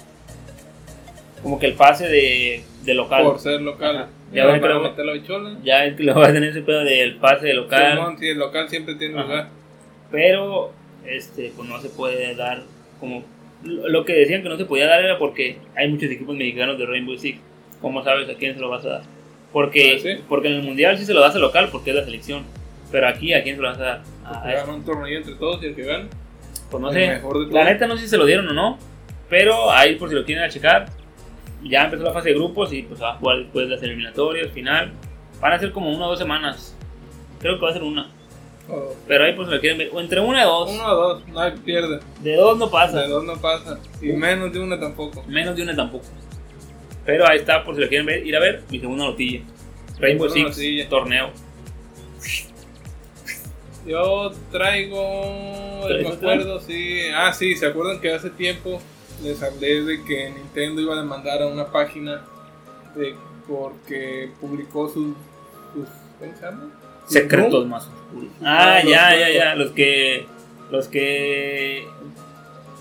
[1.44, 3.24] Como que el pase de, de local.
[3.24, 3.96] Por ser local.
[3.98, 4.10] Ajá.
[4.34, 5.58] Ya meter la bichola.
[5.64, 8.16] Ya que lo va a tener ese pedo del pase de local.
[8.20, 9.24] Sí, el local siempre tiene Ajá.
[9.28, 9.50] lugar.
[10.12, 10.72] Pero
[11.06, 12.62] este pues no se puede dar
[13.00, 13.24] como
[13.64, 16.86] lo que decían que no se podía dar era porque hay muchos equipos mexicanos de
[16.86, 17.40] Rainbow Six
[17.82, 19.02] ¿cómo sabes a quién se lo vas a dar?
[19.54, 20.24] porque, Ah, ¿sí?
[20.30, 22.44] porque en el mundial sí se lo das al local porque es la selección
[22.92, 25.36] pero aquí a quién se lo vas a dar a Porque ganan un torneo entre
[25.36, 26.08] todos y el que gana.
[26.70, 28.78] pues no sé mejor de la neta no sé si se lo dieron o no
[29.30, 30.88] pero ahí por si lo quieren a checar
[31.64, 34.92] ya empezó la fase de grupos y pues va a jugar después las eliminatorias final
[35.40, 36.76] van a ser como una o dos semanas
[37.40, 38.08] creo que va a ser una
[38.70, 40.96] O pero ahí pues si lo quieren ver o entre una y dos Uno o
[40.96, 42.00] dos, nadie pierde.
[42.22, 43.80] de dos no pasa De dos no pasa.
[44.02, 45.24] Y menos de una tampoco.
[45.28, 46.06] Menos de una tampoco.
[47.06, 49.42] Pero ahí está, por si lo quieren ver, ir a ver, mi segunda notilla.
[50.00, 50.90] Rainbow Six notilla.
[50.90, 51.30] torneo.
[53.86, 55.82] Yo traigo.
[55.88, 57.02] ¿Traes Me acuerdo, sí.
[57.14, 58.80] Ah, sí, ¿se acuerdan que hace tiempo
[59.24, 62.22] les hablé de que Nintendo iba a demandar a una página
[62.96, 63.16] de
[63.48, 65.16] porque publicó sus,
[65.74, 65.88] sus
[66.20, 66.70] ¿cómo se llama?
[67.14, 68.30] Secretos más oscuros.
[68.44, 69.56] Ah, los ya, ya, ya.
[69.56, 70.26] Los que.
[70.72, 71.86] Los que.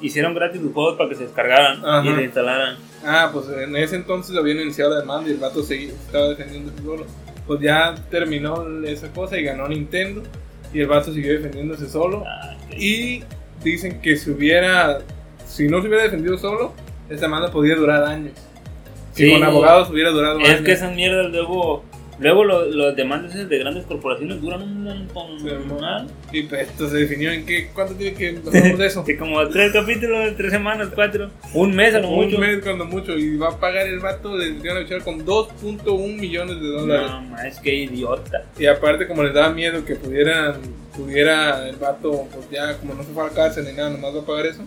[0.02, 2.08] Hicieron gratis los juegos para que se descargaran Ajá.
[2.10, 2.76] y se instalaran.
[3.04, 6.82] Ah, pues en ese entonces habían iniciado la demanda y el vato seguía, estaba defendiéndose
[6.82, 7.04] solo.
[7.46, 10.22] Pues ya terminó esa cosa y ganó Nintendo
[10.72, 12.24] y el vato siguió defendiéndose solo.
[12.26, 12.56] Ah.
[12.74, 13.24] Y
[13.62, 15.00] dicen que si hubiera,
[15.46, 16.72] si no se hubiera defendido solo,
[17.10, 18.32] esa demanda podría durar años.
[19.12, 19.32] Si Sí.
[19.32, 20.60] con abogados hubiera durado Es años.
[20.62, 21.84] que esas mierdas luego.
[22.20, 25.38] Luego lo- los demandas de grandes corporaciones duran un montón.
[25.40, 26.38] Sí.
[26.38, 29.04] Y pues esto se definió en qué, ¿cuánto tiene que hablamos de eso?
[29.04, 31.30] Que como tres capítulos, tres semanas, cuatro.
[31.54, 32.38] Un mes a lo Un mucho.
[32.38, 36.18] mes cuando mucho y va a pagar el vato, le iban a echar con 2.1
[36.20, 37.10] millones de dólares.
[37.10, 38.44] No, ma, es que idiota.
[38.58, 40.56] Y aparte como les daba miedo que pudieran,
[40.94, 44.14] pudiera el vato, pues ya como no se fue a la cárcel ni nada, nomás
[44.14, 44.62] va a pagar eso,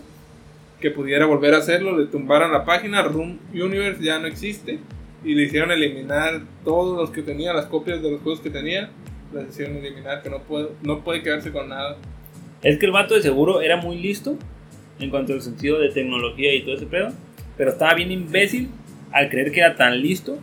[0.80, 4.80] que pudiera volver a hacerlo, le tumbaran la página, Room Universe ya no existe,
[5.24, 8.90] y le hicieron eliminar todos los que tenía, las copias de los juegos que tenía,
[9.32, 11.96] las hicieron eliminar, que no puede, no puede quedarse con nada.
[12.62, 14.36] Es que el vato de seguro era muy listo
[14.98, 17.12] en cuanto al sentido de tecnología y todo ese pedo.
[17.56, 18.68] Pero estaba bien imbécil
[19.12, 20.38] al creer que era tan listo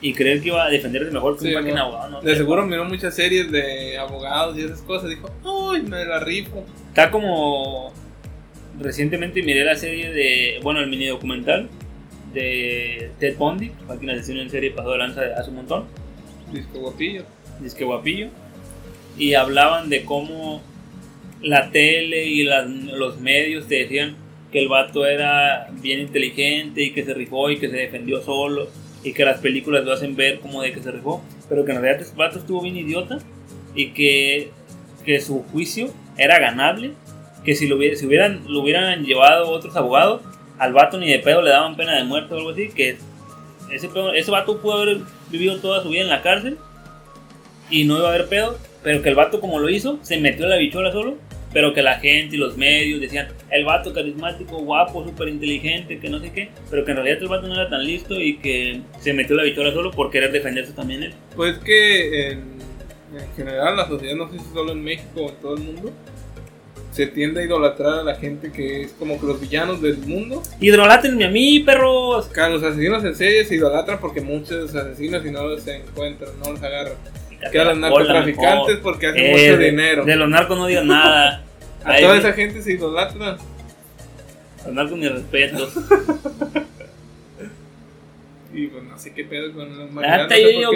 [0.00, 2.10] y creer que iba a defenderse mejor que Sí, un abogado.
[2.10, 5.30] No De seguro miró muchas series de abogados y esas cosas, dijo,
[5.72, 6.64] ¡ay, me la rifo!
[6.88, 7.92] Está como.
[8.80, 10.58] Recientemente miré la serie de.
[10.62, 11.68] Bueno, el mini documental
[12.32, 13.70] de Ted Bundy.
[13.86, 15.84] Para quien asesino en serie pasó de lanza de hace un montón.
[16.52, 17.24] Disco guapillo.
[17.60, 18.28] Disque guapillo.
[19.18, 20.62] Y hablaban de cómo
[21.42, 24.16] la tele y las- los medios te decían
[24.52, 28.68] que el vato era bien inteligente y que se rifó y que se defendió solo.
[29.04, 31.22] Y que las películas lo hacen ver como de que se rifó.
[31.48, 33.18] Pero que en realidad ese vato estuvo bien idiota.
[33.74, 34.50] Y que,
[35.04, 36.92] que su juicio era ganable.
[37.44, 40.20] Que si lo, hubiera- si hubieran, lo hubieran llevado otros abogados,
[40.62, 42.68] al vato ni de pedo le daban pena de muerte o algo así.
[42.68, 42.96] Que
[43.70, 44.98] ese, pedo- ese vato pudo haber
[45.30, 46.56] vivido toda su vida en la cárcel
[47.70, 50.44] y no iba a haber pedo, pero que el vato como lo hizo, se metió
[50.44, 51.16] en la bichola solo,
[51.52, 56.08] pero que la gente y los medios decían, el vato carismático, guapo, súper inteligente, que
[56.08, 58.80] no sé qué, pero que en realidad el vato no era tan listo y que
[59.00, 61.14] se metió en la bichola solo por querer defenderse también él.
[61.34, 62.38] Pues que en,
[63.18, 65.92] en general la sociedad, no sé si solo en México o en todo el mundo,
[66.92, 70.42] se tiende a idolatrar a la gente que es como que los villanos del mundo.
[70.60, 72.26] ¡Hidrolátenme a mí, perros!
[72.32, 76.52] Claro, los asesinos en serie se idolatran porque muchos asesinos y no los encuentran, no
[76.52, 76.94] los agarran.
[77.50, 78.82] Que a los narcotraficantes mejor.
[78.82, 80.04] porque hacen Eh, mucho de- dinero.
[80.04, 81.42] De los narcos no digas nada.
[81.84, 83.38] A toda esa gente se idolatra.
[84.64, 85.68] Los narcos ni respeto.
[88.54, 90.28] Y pues no sé qué pedo con la humanidad.
[90.28, 90.70] No yo sé digo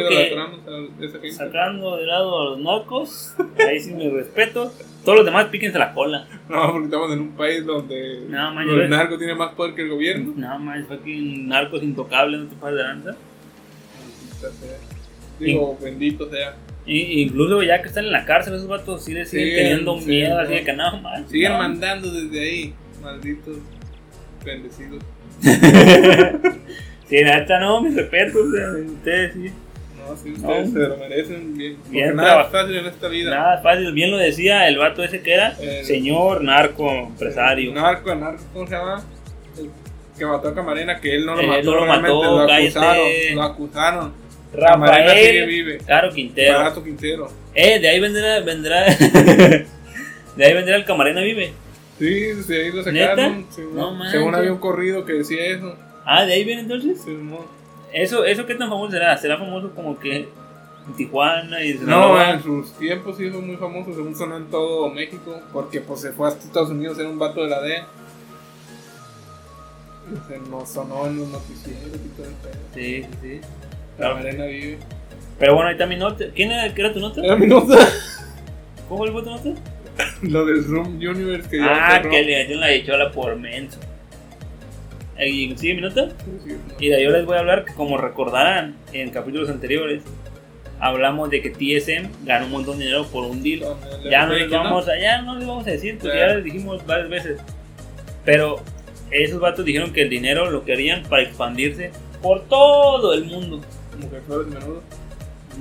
[1.21, 1.31] que-.
[1.31, 4.73] Sacando de lado a los narcos, ahí sí mi respeto.
[5.05, 6.27] Todos los demás píquense la cola.
[6.49, 9.75] No, porque estamos en un país donde No, man, el yo- narco tiene más poder
[9.75, 10.33] que el gobierno.
[10.37, 13.17] No, más fucking narcos intocables, no te pases de lanza.
[15.39, 16.57] Digo, bendito sea.
[16.87, 20.07] Y, incluso ya que están en la cárcel, esos vatos sí siguen Siguen, teniendo sí,
[20.07, 20.41] miedo, no.
[20.41, 21.29] así de que no, man.
[21.29, 21.59] Siguen no.
[21.59, 23.59] mandando desde ahí, malditos
[24.45, 25.03] bendecidos.
[27.09, 29.53] Sí, neta, no, mis respetos, o sea, ustedes sí.
[29.99, 30.81] No, sí, ustedes No.
[30.83, 31.77] se lo merecen bien.
[31.88, 33.31] Bien nada es fácil en esta vida.
[33.31, 37.73] Nada fácil, bien lo decía el vato ese que era, El- señor narco empresario.
[37.73, 39.05] Narco, narco, ¿cómo se llama?
[39.59, 39.71] El
[40.19, 43.07] que mató a Camarena, que él no lo Él mató, no lo mató, lo acusaron.
[43.35, 44.27] Lo acusaron.
[44.53, 45.79] Sigue Rafael vive.
[45.87, 46.59] Caro Quintero.
[46.59, 47.29] Barato Quintero.
[47.55, 48.85] Eh, de ahí vendrá, vendrá.
[50.37, 51.53] de ahí vendrá el camarena vive.
[51.99, 53.40] Sí, sí, ahí lo sacaron.
[53.42, 54.35] No según manches.
[54.35, 55.77] había un corrido que decía eso.
[56.07, 57.05] Ah, de ahí viene entonces.
[57.92, 59.16] Eso, eso qué tan famoso será?
[59.19, 63.92] ¿Será famoso como que en Tijuana y No, en sus tiempos sí fue muy famoso,
[63.95, 67.42] según sonó en todo México, porque pues se fue hasta Estados Unidos, era un vato
[67.42, 67.87] de la DEA.
[70.12, 72.62] Y Se nos sonó en los noticieros y todo el pedo.
[72.75, 73.40] Sí, sí, sí.
[73.99, 74.47] La Claro.
[74.47, 74.79] vive.
[75.38, 76.25] Pero bueno, ahí está mi nota.
[76.35, 77.21] ¿Quién era, tu nota?
[77.25, 77.77] Era mi nota.
[78.88, 79.51] ¿Cómo fue tu nota?
[80.23, 83.81] Lo del Room Universe que Ah, que le metieron la bichola por menso.
[85.18, 86.09] ¿Y sigue mi nota?
[86.44, 86.57] Sí.
[86.79, 90.02] Y de ahí yo les voy a hablar que como recordarán en capítulos anteriores,
[90.79, 93.61] hablamos de que TSM ganó un montón de dinero por un deal.
[94.11, 94.64] Ya no les Fake, ¿no?
[94.64, 96.29] vamos a, ya no les vamos a decir, porque Ya.
[96.29, 97.40] ya les dijimos varias veces.
[98.24, 98.57] Pero
[99.11, 103.61] esos vatos dijeron que el dinero lo querían para expandirse por todo el mundo.
[103.98, 104.83] Mujerzuelas de menudo.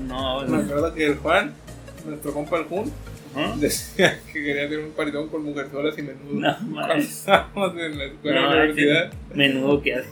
[0.07, 1.53] No, Me acuerdo que el Juan,
[2.05, 2.91] nuestro compa el Jun,
[3.35, 3.53] ¿Ah?
[3.57, 6.33] decía que quería tener un paridón con mujerzuelas y menudo.
[6.33, 6.99] No, Cuando madre.
[6.99, 10.09] estábamos en la escuela No, de la universidad, Menudo que hace.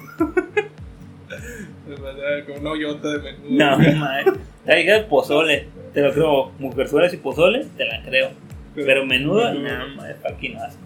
[2.02, 3.50] mandaba con una hoyota de menudo.
[3.50, 4.26] No, madre.
[4.66, 6.52] Te dije pozole, te lo creo.
[6.60, 8.30] Mujerzuelas y pozole, te la creo.
[8.76, 9.64] Pero menudo, Menudo.
[9.70, 10.80] nada más, fucking asco.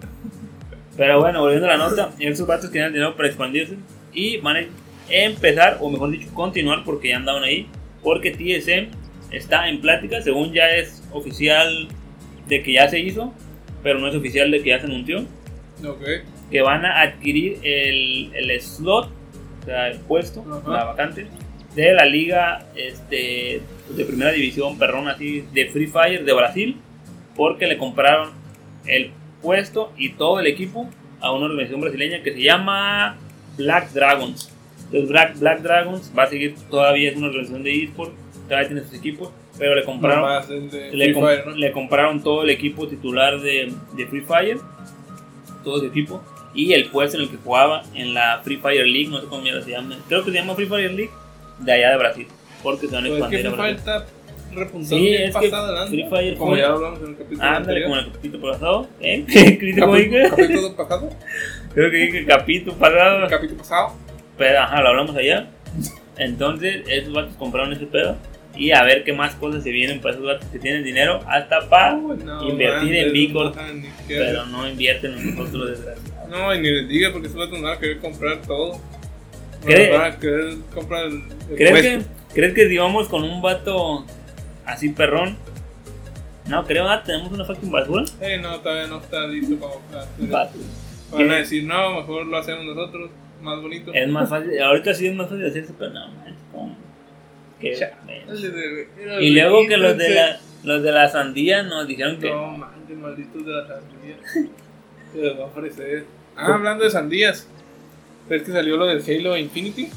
[0.97, 3.75] Pero bueno, volviendo a la nota, esos vatos querían dinero para expandirse
[4.13, 4.61] y van a
[5.09, 7.67] empezar, o mejor dicho, continuar porque ya andaban ahí,
[8.03, 8.89] porque TSM
[9.31, 11.87] está en plática, según ya es oficial
[12.47, 13.33] de que ya se hizo,
[13.83, 15.25] pero no es oficial de que ya se anunció,
[15.85, 16.03] Ok.
[16.49, 19.09] que van a adquirir el, el slot,
[19.61, 20.69] o sea, el puesto, Ajá.
[20.71, 21.27] la vacante,
[21.75, 23.61] de la liga este,
[23.95, 26.77] de primera división, perrón, así, de Free Fire de Brasil,
[27.35, 28.31] porque le compraron
[28.87, 33.17] el puesto y todo el equipo a una organización brasileña que se llama
[33.57, 34.51] Black Dragons.
[34.85, 38.13] Entonces Black, Black Dragons va a seguir, todavía es una organización de eSport,
[38.47, 41.55] todavía tiene sus equipos, pero le compraron el de le, Fire, ¿no?
[41.55, 44.57] le compraron todo el equipo titular de, de Free Fire,
[45.63, 49.09] todo su equipo, y el puesto en el que jugaba en la Free Fire League,
[49.09, 51.11] no sé cómo se llama, creo que se llama Free Fire League,
[51.59, 52.27] de allá de Brasil,
[52.63, 53.77] porque se van a expandir a Brasil.
[54.53, 55.89] repuntando Sí, es que adelante.
[55.89, 58.87] Free Fire Como fue- ya hablamos en el capítulo Ándale, como en el capítulo pasado,
[59.01, 59.23] ¿eh?
[59.27, 59.59] Dije.
[60.29, 61.09] capítulo pasado.
[61.73, 63.93] Creo que dije capítulo pasado, capítulo pasado.
[64.37, 65.47] pero ajá, lo hablamos allá.
[66.17, 68.15] Entonces, esos vatos compraron ese pedo.
[68.57, 71.67] Y a ver qué más cosas se vienen para esos vatos que tienen dinero hasta
[71.69, 73.85] para no, invertir en Bitcoin, no hacer.
[74.07, 76.29] pero no invierten en nosotros desgraciados.
[76.29, 78.79] No, y ni les diga porque se van a querer comprar todo.
[79.63, 82.01] ¿Cree- Van a querer comprar el, el ¿Crees que.
[82.33, 84.05] ¿Crees que si vamos con un vato
[84.65, 85.37] así perrón?
[86.47, 88.05] No, creo, ah, tenemos una fucking basura.
[88.21, 90.57] Eh, no, todavía no está listo para Vato.
[91.11, 93.09] Van a decir, no, mejor lo hacemos nosotros,
[93.41, 93.93] más bonito.
[93.93, 96.35] Es más fácil, ahorita sí es más fácil hacerse, pero no, man,
[97.61, 98.05] ¿cómo?
[98.05, 98.41] Menos.
[98.41, 98.87] de-
[99.21, 102.97] Y luego que los de la, los de la sandía nos dijeron que No, manches,
[102.97, 104.15] malditos de la sandía.
[105.13, 106.05] Se los va a ofrecer.
[106.35, 107.47] Ah, hablando de sandías.
[108.29, 109.89] ¿Ves que salió lo del Halo Infinity?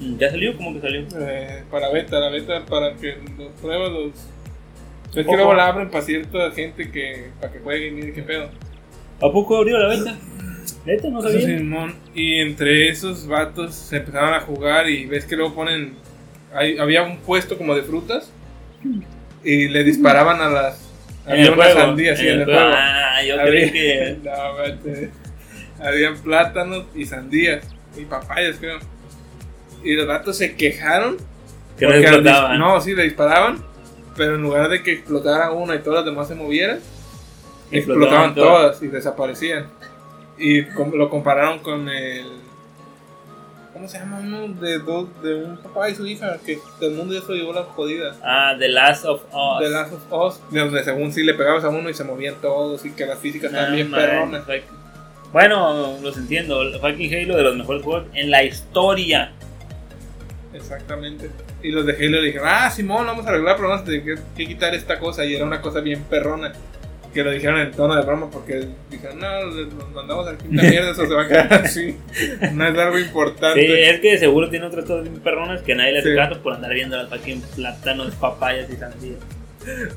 [0.00, 1.06] mm, ya salió, como que salió.
[1.20, 4.12] Eh, para beta, la beta para que los pruebas los.
[5.14, 7.30] Es que luego la abren para cierta gente que.
[7.40, 8.50] para que juegue y mire qué pedo.
[9.22, 10.18] ¿A poco abrió la venta?
[10.84, 11.40] Neta, no sabía.
[11.46, 11.94] Simón.
[12.14, 15.94] Y entre esos vatos se empezaron a jugar y ves que luego ponen.
[16.56, 18.30] Hay- había un puesto como de frutas
[19.44, 20.82] y le disparaban a las.
[21.26, 22.60] Había una sandía, en el juego.
[22.74, 24.16] Ah, yo Había- creí que.
[25.78, 25.84] No.
[25.84, 27.64] Habían plátanos y sandías
[27.96, 28.78] y papayas, creo.
[29.84, 31.16] Y los vatos se quejaron.
[31.78, 32.58] Que no explotaban.
[32.58, 33.62] No, sí, le disparaban.
[34.16, 36.78] Pero en lugar de que explotara una y todas las demás se movieran,
[37.70, 38.50] Explotaban explotaban todas.
[38.62, 39.66] todas y desaparecían.
[40.38, 42.24] Y lo compararon con el.
[43.76, 46.38] ¿Cómo se llama uno de dos de un papá y su hija?
[46.46, 48.16] Que todo el mundo ya se llevó la jodida.
[48.22, 49.60] Ah, The Last of Us.
[49.60, 52.36] De Last of Us, de donde según sí le pegabas a uno y se movían
[52.40, 54.44] todos y que las físicas No, también man, perronas.
[54.46, 54.62] fuck.
[55.30, 56.62] Bueno, los entiendo.
[56.80, 59.32] Fucking Halo de los mejores juegos en la historia.
[60.54, 61.30] Exactamente.
[61.62, 64.46] Y los de Halo dijeron, ah, Simón, vamos a arreglar, pero vamos a tener que
[64.46, 65.22] quitar esta cosa.
[65.26, 66.54] Y era una cosa bien perrona.
[67.16, 70.90] Que lo dijeron en tono de broma porque dijeron, no, nos mandamos a quinta mierda,
[70.90, 71.96] eso se va a quedar así.
[72.52, 73.90] No es algo Sí, importante.
[73.90, 76.14] es que seguro tiene otras cosas bien perronas que nadie le hace Sí.
[76.14, 79.16] caso por andar viendo las fucking plátanos, papayas y sandías.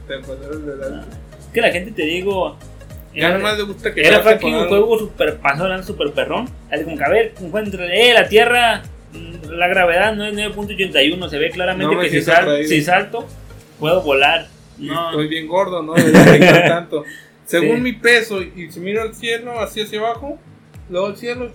[0.08, 1.04] Te pasaron de Ah.
[1.38, 2.58] Es que la gente te digo.
[3.14, 6.48] Ya era- nomás le gusta que Era fucking un juego super pasó, super perrón.
[6.72, 11.28] Así como que a ver, encuentra, eh, la tierra, mm, la gravedad no es 9.81.
[11.28, 13.28] Se ve claramente No que si, sal- si salto,
[13.78, 14.48] puedo volar.
[14.80, 15.94] No, Estoy bien gordo, ¿no?
[15.94, 17.04] Debería tanto.
[17.46, 17.82] Según Sí.
[17.82, 20.38] mi peso, y si miro al cielo, así hacia abajo,
[20.90, 21.52] luego el cielo,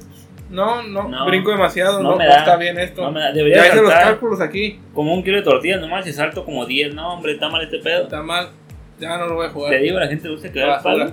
[0.51, 1.27] no, no, No.
[1.27, 2.39] brinco demasiado, No no, me no da.
[2.39, 3.03] está bien esto.
[3.03, 6.05] no me da- debería ya los cálculos aquí, como un kilo de tortillas nomás.
[6.05, 8.03] Si salto como 10, no, hombre, está mal este pedo.
[8.05, 8.49] está mal,
[9.01, 9.71] ya no lo voy a jugar.
[9.71, 11.13] Te digo, la gente le gusta quedar palo.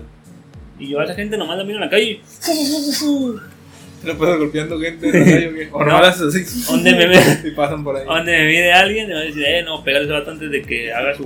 [0.80, 2.19] Y yo a esa gente nomás la miro en la calle.
[4.04, 5.70] No puedo golpeando gente calle, ¿o?
[5.72, 6.44] O no, así.
[6.72, 7.20] ¿Dónde me ve?
[7.46, 8.06] Y pasan por ahí.
[8.06, 10.62] Donde me mide alguien, me va a decir, eh, no, pegarle ese vato antes de
[10.64, 11.24] que haga su.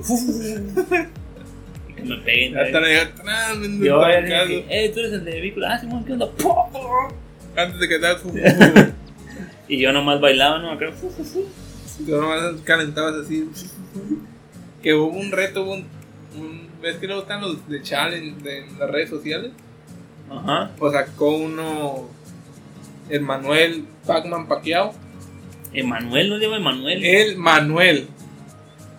[1.90, 2.54] y que me peguen.
[2.54, 5.68] Ya están ahí atrás, Yo voy a decir, eh, tú eres el de vehículo.
[5.70, 6.28] Ah, Simón, ¿qué onda?
[7.56, 8.34] Antes de que te hagas fu-
[9.70, 10.72] Y yo nomás bailaba, ¿no?
[10.72, 10.88] Acá.
[12.06, 13.50] Tú nomás calentabas así.
[14.84, 15.86] Que hubo un reto, hubo un,
[16.38, 19.52] un- ¿Ves que luego están los de challenge de, en las redes sociales?
[20.30, 20.72] Ajá.
[20.78, 22.10] Pues sacó uno.
[23.10, 24.94] El Manuel Pac-Man Pacquiao.
[25.74, 27.04] Emanuel, ¿no llama Emanuel?
[27.04, 28.08] El Manuel.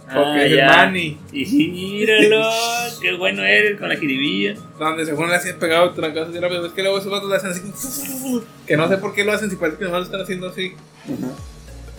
[0.04, 0.66] Porque Ah, es el ya.
[0.66, 1.18] Manny.
[1.32, 2.48] Y sí, míralo,
[3.02, 4.54] qué bueno eres con la jiribilla.
[4.78, 6.62] Donde según le hacían pegado trancazos y rápido.
[6.62, 7.62] Ves que luego esos vatos le hacen así.
[8.66, 10.72] Que no sé por qué lo hacen si parece que nomás lo están haciendo así.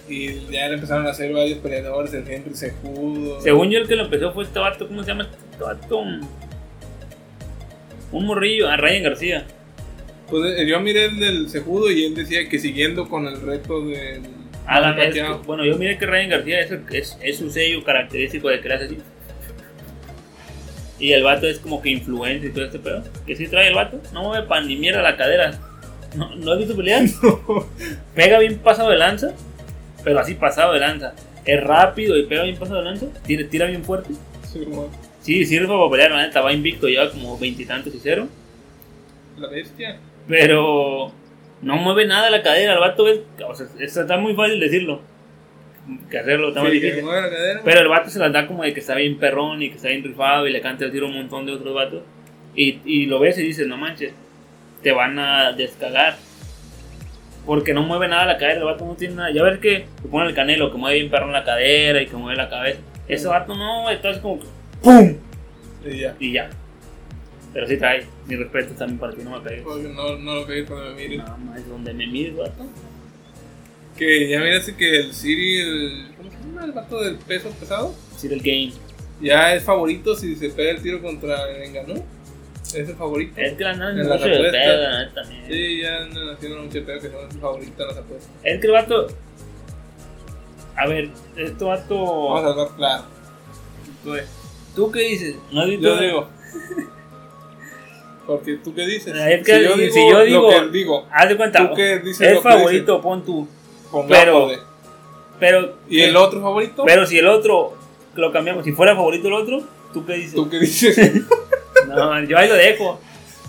[0.08, 2.14] Y ya le empezaron a hacer varios peleadores.
[2.14, 3.41] El Henry Sejudo.
[3.41, 5.99] Según yo, el que lo empezó fue este vato, ¿cómo se llama este vato?
[8.12, 9.47] Un morrillo, a Ryan García.
[10.30, 13.86] Pues eh, yo miré el del Sejudo y él decía que siguiendo con el reto
[13.86, 14.21] del.
[14.65, 15.15] Ah, la vez,
[15.45, 18.73] bueno, yo miré que Ryan García es, es, es su sello característico de que le
[18.75, 18.97] hace así.
[20.99, 23.03] Y el vato es como que influencer y todo este pedo.
[23.25, 24.01] Que sí trae el vato.
[24.13, 25.57] No mueve pan ni mierda la cadera.
[26.15, 27.03] ¿No, ¿no has visto pelear?
[28.15, 29.34] Pega bien pasado de lanza,
[30.03, 31.13] pero así pasado de lanza.
[31.45, 33.05] Es rápido y pega bien pasado de lanza.
[33.25, 34.09] Tira, tira bien fuerte.
[35.21, 36.41] Sí, sirve para pelear, la neta.
[36.41, 38.28] Va invicto, lleva como veintitantos y cero.
[39.38, 39.97] la bestia.
[40.28, 41.11] Pero
[41.61, 42.73] no mueve nada la cadera.
[42.73, 43.19] El vato es.
[43.47, 45.01] O sea, es- está muy fácil decirlo.
[46.11, 47.05] Que hacerlo está muy Sí, difícil.
[47.63, 49.88] Pero el vato se las da como de que está bien perrón y que está
[49.88, 52.01] bien rifado y le canta el tiro a un montón de otros vatos.
[52.55, 54.11] Y, y lo ves y dices, no manches,
[54.84, 56.17] te van a descagar.
[57.45, 59.32] Porque no mueve nada la cadera, el vato no tiene nada.
[59.32, 62.17] Ya ves que se pone el canelo, que mueve bien perrón la cadera y que
[62.17, 62.80] mueve la cabeza.
[63.07, 64.45] Ese vato no, entonces como que
[64.82, 65.15] ¡pum!
[65.86, 66.15] Y ya.
[66.19, 66.49] Y ya.
[67.58, 69.64] Pero sí trae, mi respeto también para ti, no me pegues.
[69.64, 71.18] Porque no, no lo pegué cuando me mires.
[71.18, 72.68] Nada más, donde me mires, vato.
[73.97, 76.66] Que ya miraste que el Siri, el, ¿cómo se llama?
[76.66, 77.95] El vato del peso pesado.
[78.16, 78.74] Sí, el game.
[79.20, 82.05] Ya es favorito si se pega el tiro contra el Enganú.
[82.62, 83.41] Es el favorito.
[83.41, 84.51] Es que la nada En mucho las de apuestas.
[84.51, 85.43] pedo, la neta, también.
[85.47, 88.32] Sí, ya andan haciendo mucho pedo que no es el favorito en las apuestas.
[88.43, 89.08] Es que el vato.
[90.76, 91.95] A ver, este vato.
[91.95, 93.03] Vamos a hablar claro.
[94.76, 95.36] ¿Tú qué dices?
[95.51, 95.88] ¿No has visto?
[95.88, 96.30] yo digo.
[98.28, 99.13] Porque tú qué dices.
[99.15, 99.55] Ah, es que
[99.91, 101.67] si yo digo- lo que digo, Haz de cuenta.
[101.69, 103.47] tú qué dices es lo que favorito, pon tú.
[104.09, 104.49] pero-
[105.39, 105.78] Pero.
[105.89, 106.84] ¿Y el otro favorito?
[106.86, 107.78] Pero si el otro
[108.15, 109.63] lo cambiamos, si fuera favorito el otro,
[109.93, 110.34] ¿tú qué dices?
[110.36, 110.97] ¿Tú qué dices?
[111.88, 112.99] No, yo ahí lo dejo.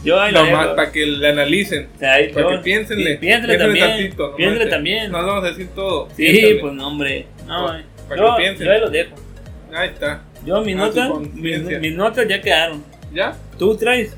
[0.04, 0.76] Yo ahí lo Nomás dejo.
[0.76, 1.88] para que le analicen.
[1.96, 3.12] O sea, ahí Para yo- que piénsenle.
[3.12, 3.86] Sí, piénsele también.
[3.88, 5.10] tantito, que- también.
[5.10, 6.08] No vamos a decir todo.
[6.10, 6.60] Sí, piénsenle.
[6.60, 7.26] pues no, hombre.
[7.46, 8.66] No, Pa- para yo, que piensen.
[8.66, 9.16] yo ahí lo dejo.
[9.74, 10.22] Ahí está.
[10.46, 12.84] Yo mis Ah, notas, mis notas ya quedaron.
[13.12, 13.34] ¿Ya?
[13.58, 14.16] ¿Tú traes?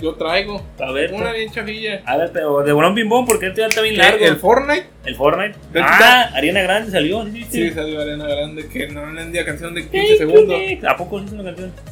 [0.00, 0.62] Yo traigo.
[0.78, 1.12] A ver.
[1.12, 2.02] Una bien chafilla.
[2.04, 4.24] A ver, pero de bolón pong porque este ya está bien largo.
[4.24, 4.86] ¿El Fortnite?
[5.04, 5.58] El Fortnite.
[5.72, 7.24] ¿Ves Ah, Ariana Grande salió.
[7.50, 10.60] ¿sí salió Arena Grande que no vendía canción de 15 Thank you, segundos.
[10.88, 11.72] ¿A poco es una canción?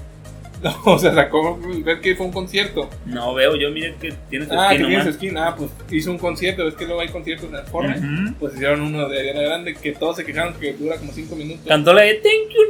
[0.65, 2.89] No, o sea, sacó, ver que fue un concierto.
[3.05, 5.37] No veo, yo mire que tiene su Ah, skin tiene su skin.
[5.37, 6.67] Ah, pues hizo un concierto.
[6.67, 8.01] Es que luego hay conciertos en el Fortnite.
[8.41, 11.67] Pues hicieron uno de Ariana Grande que todos se quejaron que dura como 5 minutos.
[11.69, 12.61] Cantó la de Thank you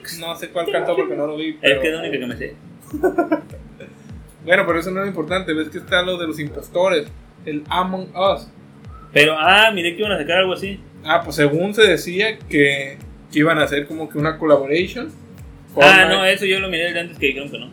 [0.00, 0.18] next.
[0.18, 1.56] No sé cuál cantó porque no lo vi.
[1.62, 2.56] Es que es la única que me sé.
[4.44, 5.52] Bueno, pero eso no es importante.
[5.54, 7.06] Ves que está lo de los impostores.
[7.46, 8.48] El Among Us.
[9.12, 10.80] Pero, ah, miré que iban a sacar algo así.
[11.04, 12.98] Ah, pues según se decía que,
[13.32, 15.10] que iban a hacer como que una collaboration.
[15.80, 17.70] Ah, no, eso yo lo miré desde antes que dijeron que no.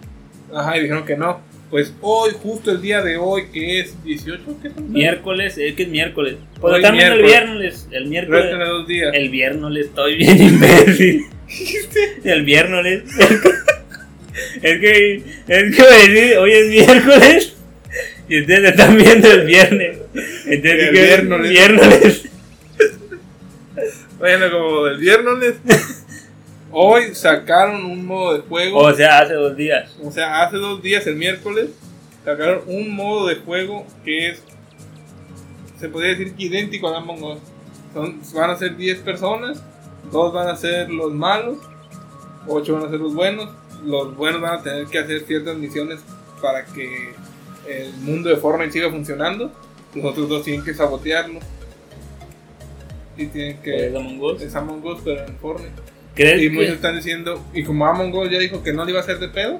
[0.53, 1.39] Ajá, y dijeron que no.
[1.69, 4.75] Pues hoy, justo el día de hoy, que es 18, ¿qué es?
[4.77, 6.35] Miércoles, es que es miércoles.
[6.59, 7.87] Pues están viendo el viernes.
[7.91, 8.51] El miércoles.
[8.59, 9.11] dos días.
[9.13, 11.25] El viernes estoy bien imbécil.
[12.23, 13.03] El viernes.
[14.61, 17.53] Es que, es que hoy es miércoles
[18.29, 19.97] y ustedes están viendo el viernes.
[20.45, 21.49] Entonces, El viernes.
[21.49, 22.31] viernes.
[24.17, 25.55] Bueno, como el viernes,
[26.71, 28.77] hoy sacaron un modo de juego.
[28.79, 29.97] O sea, hace dos días.
[30.01, 31.71] O sea, hace dos días, el miércoles,
[32.23, 34.43] sacaron un modo de juego que es,
[35.79, 37.39] se podría decir que idéntico a Among Us.
[37.93, 39.61] Son, van a ser 10 personas,
[40.11, 41.57] dos van a ser los malos,
[42.47, 43.49] 8 van a ser los buenos.
[43.85, 45.99] Los buenos van a tener que hacer ciertas misiones
[46.41, 47.13] para que
[47.67, 49.51] el mundo de Fortnite siga funcionando.
[49.95, 51.39] Los otros dos tienen que sabotearlo.
[53.17, 53.87] Y tienen que...
[53.87, 54.41] Es Among Us.
[54.41, 55.73] Es Among Us, pero en Fortnite.
[56.15, 58.91] ¿Crees Y muchos que, están diciendo, y como Among Us ya dijo que no le
[58.91, 59.59] iba a hacer de pedo,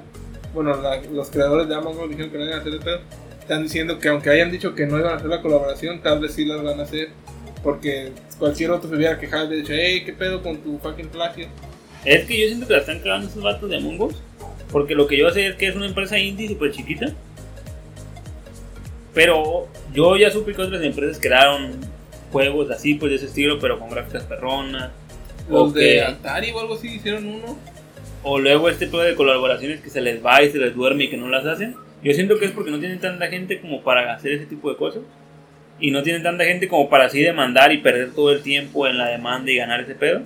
[0.54, 2.80] bueno, la- los creadores de Among Us dijeron que no le iban a hacer de
[2.84, 3.00] pedo,
[3.40, 6.34] están diciendo que aunque hayan dicho que no iban a hacer la colaboración, tal vez
[6.34, 7.08] sí las van a hacer,
[7.62, 11.46] porque cualquier otro se hubiera quejado hubiera dicho, hey, ¿qué pedo con tu fucking plagio?
[12.04, 14.16] Es que yo siento que la están cagando esos vatos de Among Us?
[14.70, 17.12] Porque lo que yo sé es que es una empresa indie súper chiquita.
[19.14, 21.72] Pero yo ya supe que otras empresas crearon
[22.30, 24.90] juegos así, pues de ese estilo, pero con gráficas perronas.
[25.50, 25.74] Los Ok.
[25.76, 27.58] de Atari o algo así hicieron uno.
[28.22, 31.10] O luego este tipo de colaboraciones que se les va y se les duerme y
[31.10, 31.74] que no las hacen.
[32.02, 34.76] Yo siento que es porque no tienen tanta gente como para hacer ese tipo de
[34.76, 35.02] cosas.
[35.78, 38.96] Y no tienen tanta gente como para así demandar y perder todo el tiempo en
[38.96, 40.22] la demanda y ganar ese pedo.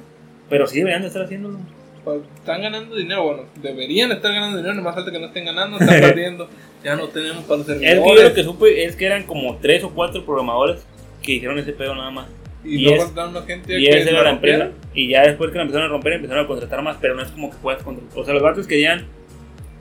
[0.49, 1.59] Pero sí deberían de estar haciéndolo.
[2.05, 5.79] Pues, están ganando dinero, bueno, deberían estar ganando dinero, nomás falta que no estén ganando,
[5.79, 6.49] están perdiendo.
[6.85, 9.57] Ya no tenemos para los Es que yo lo que supe es que eran como
[9.57, 10.87] tres o cuatro programadores
[11.21, 12.29] que hicieron ese pedo nada más.
[12.65, 14.71] y, y luego es- una gente Y que esa era la empresa.
[14.95, 17.29] Y ya después que la empezaron a romper, empezaron a contratar más, pero no es
[17.33, 18.19] como que puedas contratar.
[18.19, 19.07] O sea, los vatos querían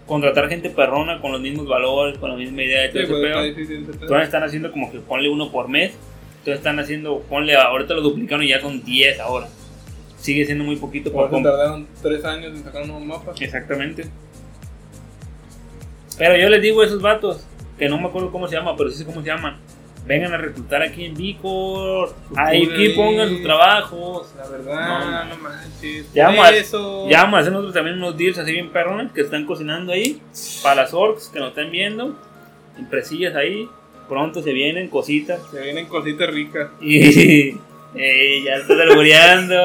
[0.07, 3.13] contratar gente perrona con los mismos valores, con la misma idea de todo Sí, ese
[3.33, 3.93] pues, difícil pedo.
[4.01, 5.91] Entonces están haciendo como que ponle uno por mes.
[6.39, 9.47] Entonces están haciendo, ponle, ahorita lo duplicaron y ya son 10 ahora.
[10.25, 13.33] Sigue siendo muy poquito Por eso tardaron tres años en sacar un nuevo mapa.
[13.39, 14.07] Exactamente.
[16.17, 17.45] Pero yo les digo a esos vatos,
[17.77, 19.59] que no me acuerdo cómo se llama, pero sí sé cómo se llaman.
[20.07, 22.15] Vengan a reclutar aquí en Vicor.
[22.35, 24.33] Ahí aquí pongan sus trabajos.
[24.35, 26.11] La verdad, no, manches.
[26.11, 27.07] Ya vamos eso.
[27.07, 30.19] Ya vamos a hacer nosotros también unos deals así bien perrones que están cocinando ahí.
[30.63, 32.15] Para las orcs que nos están viendo.
[32.79, 33.69] Impresillas ahí.
[34.09, 35.39] pronto se vienen cositas.
[35.51, 36.71] Se vienen cositas ricas.
[36.81, 37.59] Y
[37.95, 39.55] eh, ya estás albureando.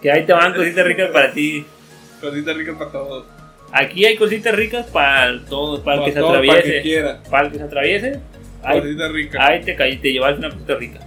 [0.00, 1.64] Que ahí te van cositas ricas para ti.
[2.20, 3.26] Cositas ricas para todos.
[3.72, 6.56] Aquí hay cositas ricas para todos, para, el que se atraviese.
[6.56, 7.22] Para el que quiera.
[7.30, 8.20] Para el que se atraviese.
[8.62, 9.40] Cositas ricas.
[9.48, 11.00] ahí te caí, te llevas una cosita rica.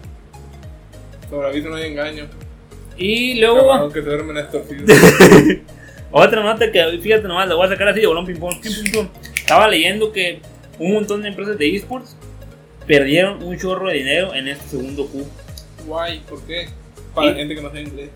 [1.30, 2.28] Sobre aviso no hay engaño.
[2.98, 4.90] Y luego, Camarón que se duermen estorcidos.
[6.12, 8.56] otra nota que, fíjate nomás, la voy a sacar así de bolón ping pong.
[9.36, 10.40] Estaba leyendo que
[10.80, 12.16] un montón de empresas de esports
[12.86, 15.26] perdieron un chorro de dinero en este segundo Q.
[15.88, 16.68] Guay, ¿por qué?
[17.14, 18.10] Para Y- gente que no sabe inglés.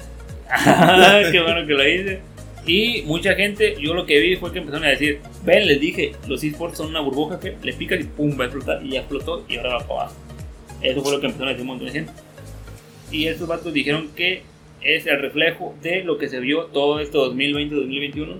[0.49, 2.19] Ah, Qué bueno que lo hice.
[2.65, 6.11] Y mucha gente, yo lo que vi fue que empezaron a decir, ven, les dije,
[6.27, 8.85] los esports son una burbuja que le picas y pum, va a explotar.
[8.85, 10.15] Y ya explotó y ahora va para abajo.
[10.81, 12.11] Eso fue lo que empezaron a decir un montón de gente.
[13.11, 14.41] Y estos vatos dijeron que
[14.81, 18.35] es el reflejo de lo que se vio todo esto 2020-2021,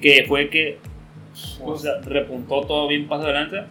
[0.00, 0.78] que fue que
[1.62, 3.66] o sea, repuntó todo bien paso de lanza.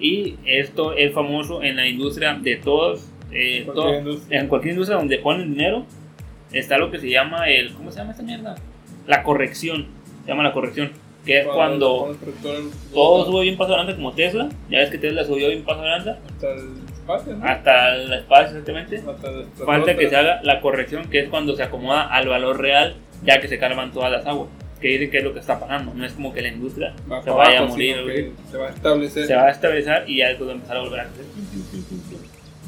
[0.00, 4.40] Y esto es famoso en la industria de todos, eh, Cualquier todo- industria.
[4.40, 5.86] en cualquier industria donde ponen dinero,
[6.58, 8.54] está lo que se llama el, ¿cómo se llama esta mierda?
[9.06, 9.86] La corrección,
[10.24, 10.92] se llama la corrección,
[11.24, 12.16] que es cuando al-
[12.92, 15.82] todo sube bien paso de lanza como Tesla, ya ves que Tesla subió bien paso
[15.82, 17.44] de lanza, Hasta el espacio, ¿no?
[17.46, 21.54] hasta el espacio exactamente, Hasta el falta que se haga la corrección, que es cuando
[21.56, 22.94] se acomoda al valor real,
[23.24, 24.48] ya que se calman todas las aguas,
[24.80, 27.22] que dicen que es lo que está pasando, no es como que la industria Va
[27.22, 28.16] se vaya a abajo, morir, güey.
[28.16, 29.26] que Se va a establecer.
[29.26, 31.24] se va a estabilizar y ya después va a empezar a volver a crecer.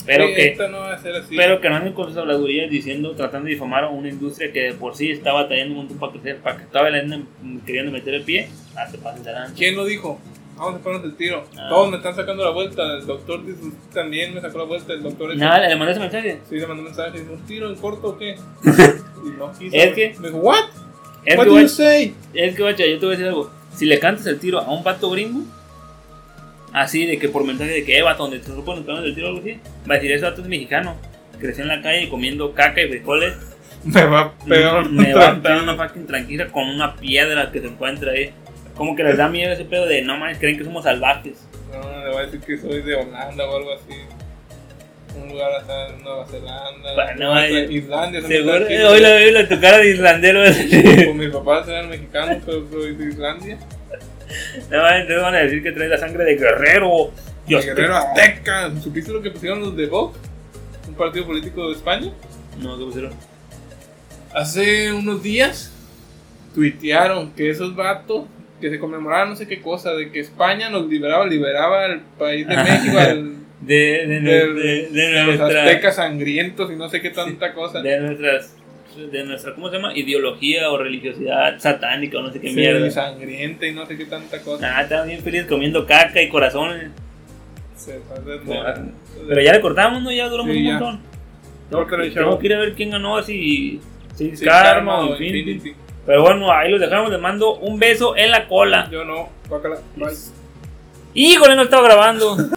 [0.07, 1.37] Pero Sí, que Esta no va a ser así.
[1.37, 4.61] Pero que no anden con sus habladurías diciendo, tratando de difamar a una industria que
[4.61, 7.27] de por sí está batallando un montón para crecer, para que anden
[7.67, 9.25] queriendo meter el pie, ah, se pasen.
[9.57, 10.21] ¿Quién lo dijo?
[10.57, 11.45] Vamos a ponernos el tiro.
[11.59, 11.67] Ah.
[11.69, 12.83] Todos me están sacando la vuelta.
[12.97, 14.95] El doctor dice, "Usted también me sacó la vuelta.
[14.95, 16.39] El doctor Nada, le mandé ese mensaje.
[16.49, 17.21] Sí, le mandó un mensaje.
[17.21, 18.37] ¿Un tiro en corto o qué?
[18.65, 19.77] y no quiso.
[19.77, 20.65] Es que- Me dijo, ¿what?
[21.27, 22.15] Es What que, do you say?
[22.33, 23.51] es que, guacha, yo te voy a decir algo.
[23.75, 25.41] Si le cantas el tiro a un vato gringo,
[26.77, 29.29] así de que por mensaje de que, eh, vato, donde te suponen pegando el tiro
[29.29, 29.59] o algo así,
[29.89, 30.95] va a decir, ese vato es mexicano.
[31.41, 33.35] Creció en la calle comiendo caca y frijoles.
[33.83, 34.91] Me va peor.
[34.91, 38.31] Me va a pegar una fucking tranquila con una piedra que se encuentra ahí.
[38.75, 41.49] Como que les da miedo ese pedo de, no mames, creen que somos salvajes.
[41.73, 43.95] No, le voy a decir que soy de Holanda o algo así.
[45.19, 46.95] Un lugar hasta en Nueva Zelanda.
[46.95, 48.21] Bueno, eh, Islandia.
[48.21, 50.43] Seguro, eh, hoy la veo la tu cara de islandero.
[50.43, 53.59] Pues mis papás eran mexicanos, pero soy de Islandia.
[54.71, 57.13] No, entonces van a decir que trae la sangre de guerrero.
[57.47, 58.73] Y Dios Guerrero Azteca.
[58.83, 60.19] ¿Supiste lo que pusieron los de Vox?
[60.89, 62.13] Un partido político de España.
[62.61, 63.13] No, ¿qué pusieron?
[64.35, 65.73] Hace unos días
[66.55, 68.25] tuitearon que esos vatos
[68.61, 72.47] que se conmemoraban no sé qué cosa, de que España nos liberaba, liberaba al país
[72.49, 75.65] de México, al, De, de, de, de, de, de de los nuestra.
[75.65, 77.81] aztecas sangrientos y no sé qué tanta cosa.
[77.83, 78.55] De nuestras.
[78.97, 79.93] De nuestra, ¿cómo se llama?
[79.97, 82.91] Ideología o religiosidad satánica o no sé qué Sí, mierda.
[82.91, 84.77] sangrienta y no sé qué tanta cosa.
[84.79, 86.91] Ah, estaban bien felices comiendo caca y corazones.
[87.77, 88.65] Se pasa de- Bueno,
[89.29, 90.11] Pero ya le cortamos, ¿no?
[90.11, 91.01] Ya duramos Sí, un montón.
[91.71, 92.39] Córtale, Tengo chavo.
[92.39, 93.81] que ir a ver quién ganó así.
[94.15, 95.51] Sí, Karma o Infinity.
[95.53, 95.81] Infinity.
[96.07, 97.11] Pero bueno, ahí los dejamos.
[97.11, 98.89] Les mando un beso en la cola.
[98.91, 100.09] Yo no, guácala, bye.
[101.15, 102.37] Híjole, no estaba grabando.